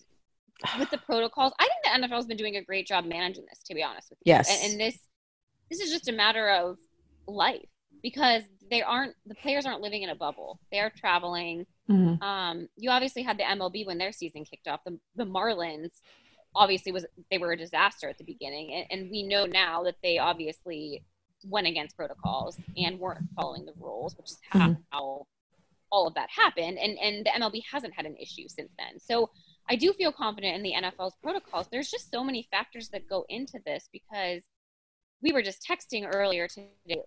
[0.79, 1.53] with the protocols?
[1.59, 3.61] I think the NFL has been doing a great job managing this.
[3.63, 4.49] To be honest with you, Yes.
[4.63, 4.97] and, and this
[5.69, 6.77] this is just a matter of
[7.27, 7.69] life
[8.01, 10.59] because they aren't the players aren't living in a bubble.
[10.71, 11.65] They are traveling.
[11.89, 12.21] Mhm.
[12.21, 14.81] Um, you obviously had the MLB when their season kicked off.
[14.85, 15.91] The, the Marlins
[16.55, 19.95] obviously was they were a disaster at the beginning, and, and we know now that
[20.03, 21.03] they obviously
[21.43, 25.25] went against protocols and weren't following the rules, which is how, how
[25.91, 26.77] all of that happened.
[26.77, 28.99] And and the MLB hasn't had an issue since then.
[28.99, 29.29] So
[29.69, 31.67] I do feel confident in the NFL's protocols.
[31.71, 34.43] There's just so many factors that go into this because
[35.21, 37.01] we were just texting earlier today.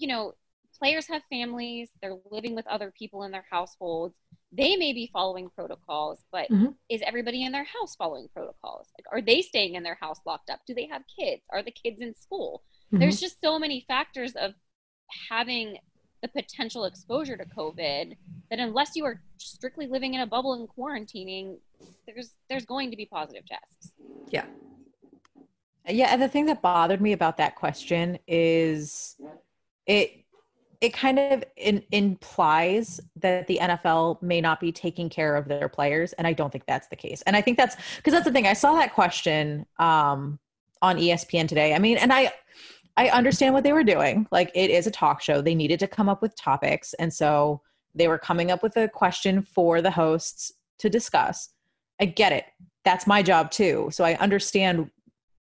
[0.00, 0.32] You know,
[0.78, 4.18] players have families, they're living with other people in their households.
[4.50, 6.74] They may be following protocols, but Mhm.
[6.88, 8.88] is everybody in their house following protocols?
[8.98, 10.60] Like, are they staying in their house locked up?
[10.66, 11.42] Do they have kids?
[11.50, 12.64] Are the kids in school?
[12.92, 12.98] Mhm.
[13.00, 14.54] There's just so many factors of
[15.28, 15.78] having
[16.22, 18.16] the potential exposure to COVID
[18.50, 21.60] that unless you are strictly living in a bubble and quarantining,
[22.06, 23.92] there's there's going to be positive tests.
[24.30, 24.46] Yeah.
[25.88, 29.16] Yeah, and the thing that bothered me about that question is
[29.90, 30.24] it
[30.80, 35.68] it kind of in, implies that the NFL may not be taking care of their
[35.68, 37.20] players, and I don't think that's the case.
[37.26, 38.46] And I think that's because that's the thing.
[38.46, 40.38] I saw that question um,
[40.80, 41.74] on ESPN today.
[41.74, 42.32] I mean, and I
[42.96, 44.26] I understand what they were doing.
[44.30, 47.60] Like it is a talk show; they needed to come up with topics, and so
[47.94, 51.50] they were coming up with a question for the hosts to discuss.
[52.00, 52.44] I get it.
[52.84, 53.90] That's my job too.
[53.92, 54.90] So I understand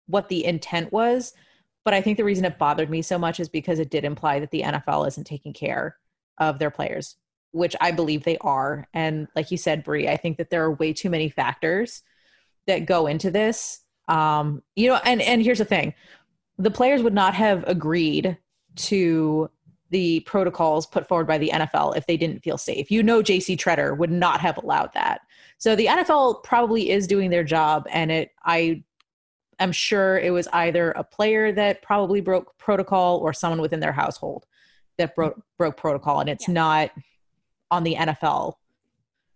[0.08, 1.34] what the intent was.
[1.86, 4.40] But I think the reason it bothered me so much is because it did imply
[4.40, 5.96] that the NFL isn't taking care
[6.40, 7.16] of their players,
[7.52, 8.88] which I believe they are.
[8.94, 12.02] And like you said, Bree, I think that there are way too many factors
[12.66, 13.82] that go into this.
[14.08, 15.94] Um, you know, and and here's the thing:
[16.58, 18.38] the players would not have agreed
[18.76, 19.50] to
[19.92, 22.92] the protocols put forward by the NFL if they didn't feel safe.
[22.92, 25.22] You know, JC Tretter would not have allowed that.
[25.58, 28.84] So the NFL probably is doing their job, and it I
[29.60, 33.92] am sure it was either a player that probably broke protocol or someone within their
[33.92, 34.46] household
[34.98, 35.16] that mm.
[35.16, 36.54] broke broke protocol, and it's Yeah.
[36.54, 36.92] not
[37.72, 38.56] on the NFL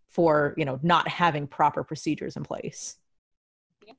[0.07, 2.97] for you know not having proper procedures in place.
[3.85, 3.93] Yeah.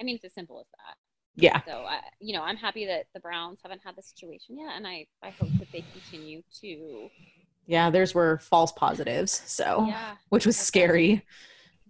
[0.00, 0.96] I mean, it's as simple as that.
[1.38, 4.72] Yeah, So, I, you know, I'm happy that the Browns haven't had the situation yet,
[4.74, 7.10] and I, I hope that they continue to,
[7.66, 7.90] yeah.
[7.90, 11.22] Theirs were false positives, so yeah, which was scary.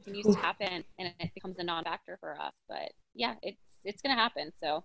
[0.02, 2.54] continues to happen, and it becomes a non-factor for us.
[2.68, 4.52] But yeah, it's it's gonna happen.
[4.60, 4.84] So,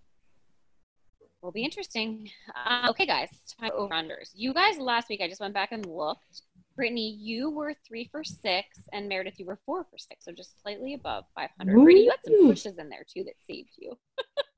[1.42, 2.30] will be interesting.
[2.56, 3.30] Uh, okay, guys,
[3.60, 4.32] time over unders.
[4.34, 6.42] You guys last week, I just went back and looked.
[6.76, 10.62] Brittany, you were three for six, and Meredith, you were four for six, so just
[10.64, 11.74] slightly above 500.
[11.84, 13.98] Brittany, you had some pushes in there too that saved you.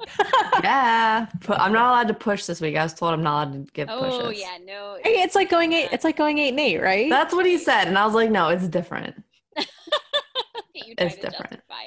[0.64, 1.26] yeah.
[1.42, 2.76] Pu- I'm not allowed to push this week.
[2.76, 4.20] I was told I'm not allowed to give pushes.
[4.22, 5.90] Oh yeah, no, Hey, it's like going eight.
[5.92, 7.10] It's like going eight and eight, right?
[7.10, 7.88] That's what he said.
[7.88, 9.16] And I was like, no, it's different.
[9.58, 11.62] you try It's to different.
[11.68, 11.84] justify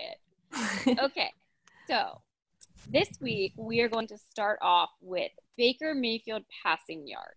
[0.91, 0.99] it.
[1.01, 1.31] Okay,
[1.89, 2.21] so
[2.91, 7.35] this week we are going to start off with Baker Mayfield passing yards.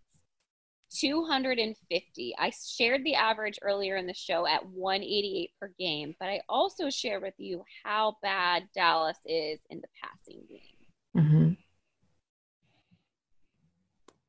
[0.92, 2.36] 250.
[2.40, 6.90] I shared the average earlier in the show at 188 per game, but I also
[6.90, 11.16] shared with you how bad Dallas is in the passing game.
[11.16, 11.54] hmm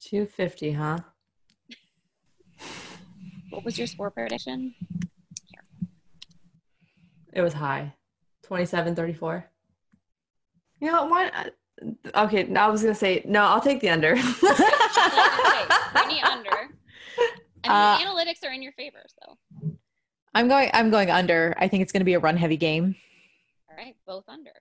[0.00, 0.98] 250, huh?
[3.50, 4.74] What was your score prediction?
[7.32, 7.94] It was high.
[8.44, 9.49] 27 34.
[10.80, 11.54] You know what?
[12.14, 14.10] Okay, now I was going to say, no, I'll take the under.
[15.96, 16.50] Any under.
[16.50, 19.36] I mean, Uh, the analytics are in your favor, so.
[20.34, 20.70] I'm going.
[20.72, 21.54] I'm going under.
[21.58, 22.94] I think it's going to be a run heavy game.
[23.68, 24.52] All right, both under.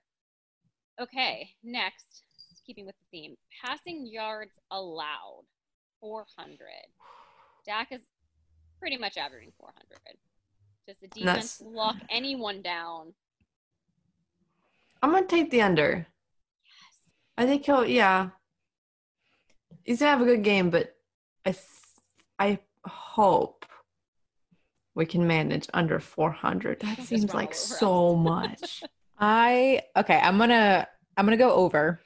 [1.00, 2.22] Okay, next,
[2.66, 5.44] keeping with the theme, passing yards allowed,
[6.00, 6.58] 400.
[7.64, 8.00] Dak is
[8.78, 9.98] pretty much averaging 400.
[10.86, 13.14] Does the defense That's- lock anyone down?
[15.02, 16.06] I'm going to take the under.
[16.64, 17.12] Yes.
[17.38, 18.30] I think he'll, yeah.
[19.84, 20.94] He's going to have a good game, but
[21.44, 21.64] I, th-
[22.38, 23.64] I hope
[24.94, 26.80] we can manage under 400.
[26.80, 28.82] That seems like so much.
[29.20, 30.18] I okay.
[30.18, 30.88] I'm gonna.
[31.16, 32.00] I'm gonna go over.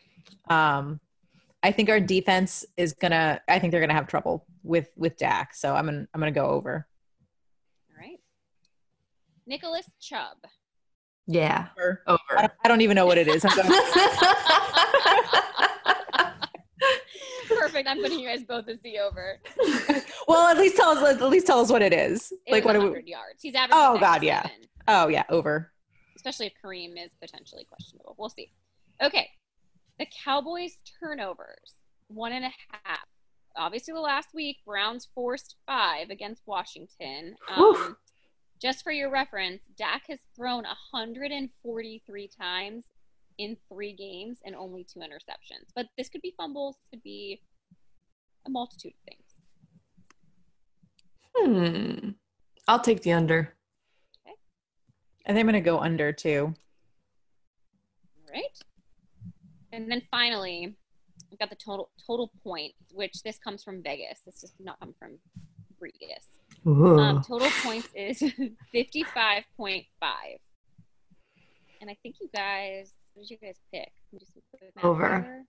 [0.48, 1.00] Um,
[1.62, 3.40] I think our defense is gonna.
[3.48, 5.54] I think they're gonna have trouble with with Dak.
[5.54, 6.06] So I'm gonna.
[6.12, 6.86] I'm gonna go over.
[7.90, 8.18] All right.
[9.46, 10.38] Nicholas Chubb.
[11.26, 11.68] Yeah.
[11.78, 12.02] Over.
[12.06, 12.20] I Over.
[12.40, 13.44] don't, I don't even know what it is.
[13.44, 13.68] I'm going,
[17.48, 17.88] Perfect.
[17.88, 19.40] I'm putting you guys both as the over.
[20.28, 21.20] well, at least tell us.
[21.20, 22.32] At least tell us what it is.
[22.46, 22.76] It like what?
[22.76, 23.40] 100 we, yards.
[23.42, 23.78] He's averaging.
[23.80, 24.42] Oh, God, yeah.
[24.42, 24.68] season.
[24.88, 25.72] oh yeah, over.
[26.16, 28.14] especially if Kareem is potentially questionable.
[28.18, 28.50] We'll see.
[29.02, 29.28] Okay.
[29.98, 31.74] The Cowboys turnovers,
[32.08, 32.50] one and a
[32.84, 33.06] half.
[33.56, 37.36] Obviously, the last week, Browns forced five against Washington.
[37.58, 37.76] Oof.
[37.76, 37.96] Um,
[38.60, 42.86] just for your reference, Dak has thrown 143 times
[43.38, 45.68] in three games and only two interceptions.
[45.74, 47.42] But this could be fumbles, could be
[48.46, 49.24] a multitude of things.
[51.36, 52.10] Hmm.
[52.68, 53.54] I'll take the under.
[55.26, 56.54] And I'm gonna go under too.
[58.16, 58.58] All right.
[59.72, 60.76] And then finally,
[61.32, 64.20] I've got the total total points, which this comes from Vegas.
[64.24, 65.18] This does not come from
[65.80, 66.26] Vegas.
[66.66, 66.98] Ooh.
[66.98, 68.18] Um, total points is
[68.74, 69.84] 55.5.
[71.80, 73.92] And I think you guys, what did you guys pick?
[74.12, 75.08] Let me do some quick math Over.
[75.20, 75.44] here.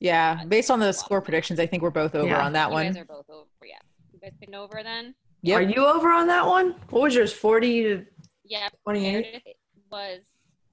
[0.00, 2.44] Yeah, based on the that's a lot score predictions, I think we're both over Yeah.
[2.44, 2.86] on that You one.
[2.86, 3.46] guys are both over.
[3.64, 3.76] Yeah.
[4.12, 5.14] You guys picked over then?
[5.42, 5.58] Yep.
[5.58, 6.74] Are you over on that one?
[6.90, 7.32] What was yours?
[7.32, 8.06] 40 to
[8.44, 8.68] Yeah.
[8.84, 9.42] 28?
[9.92, 10.22] Was,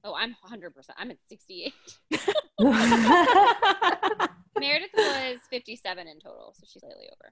[0.04, 0.72] oh, I'm 100%.
[0.98, 1.74] I'm at 68.
[4.60, 7.32] Meredith was 57 in total, so she's slightly over.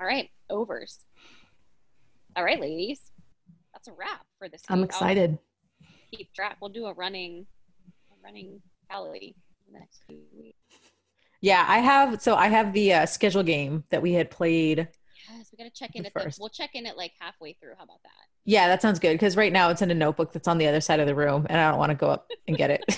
[0.00, 0.98] All right, overs.
[2.36, 3.00] All right, ladies.
[3.72, 4.90] That's a wrap for this I'm week.
[4.92, 5.38] I'll excited.
[6.14, 6.56] keep track.
[6.60, 7.46] We'll do a running
[8.10, 8.60] a running
[8.90, 9.34] tally
[9.66, 10.56] in the next few weeks.
[11.40, 12.20] yeah, I have.
[12.22, 14.88] So I have the uh, schedule game that we had played.
[15.30, 16.40] Yes, we gotta check in The at the first.
[16.40, 17.74] we'll check in at like halfway through.
[17.76, 18.10] How about that?
[18.44, 20.80] Yeah, that sounds good because right now it's in a notebook that's on the other
[20.80, 22.84] side of the room, and I don't want to go up and get it.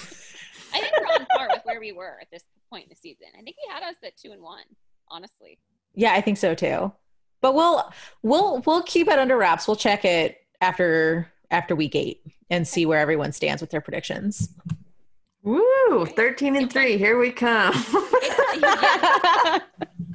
[0.72, 3.26] I think we're on par with where we were at this point in the season.
[3.36, 4.62] I think we had us at two and one,
[5.08, 5.58] honestly.
[5.94, 6.92] Yeah, I think so too.
[7.40, 7.90] But we'll
[8.22, 9.66] we'll we'll keep it under wraps.
[9.66, 14.50] We'll check it after after week eight and see where everyone stands with their predictions.
[15.42, 16.04] Woo!
[16.04, 16.98] 13 and 3.
[16.98, 17.72] Here we come.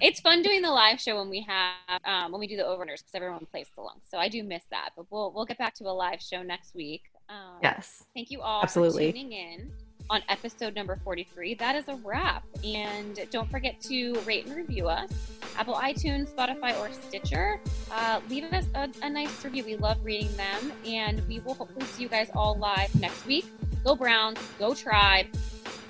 [0.01, 2.99] It's fun doing the live show when we have um, when we do the over-unders
[2.99, 4.01] because everyone plays along.
[4.09, 6.75] So I do miss that, but we'll we'll get back to a live show next
[6.75, 7.03] week.
[7.29, 8.03] Um, yes.
[8.13, 9.07] Thank you all Absolutely.
[9.11, 9.71] for tuning in
[10.09, 11.55] on episode number 43.
[11.55, 12.43] That is a wrap.
[12.63, 15.11] And don't forget to rate and review us.
[15.57, 17.59] Apple iTunes, Spotify, or Stitcher.
[17.91, 19.63] Uh, leave us a, a nice review.
[19.63, 20.71] We love reading them.
[20.85, 23.45] And we will hopefully see you guys all live next week.
[23.83, 24.39] Go Browns.
[24.59, 25.27] Go Tribe.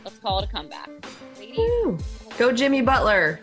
[0.03, 0.89] Let's call it a comeback.
[1.39, 2.03] Ladies.
[2.37, 3.39] Go Jimmy Butler.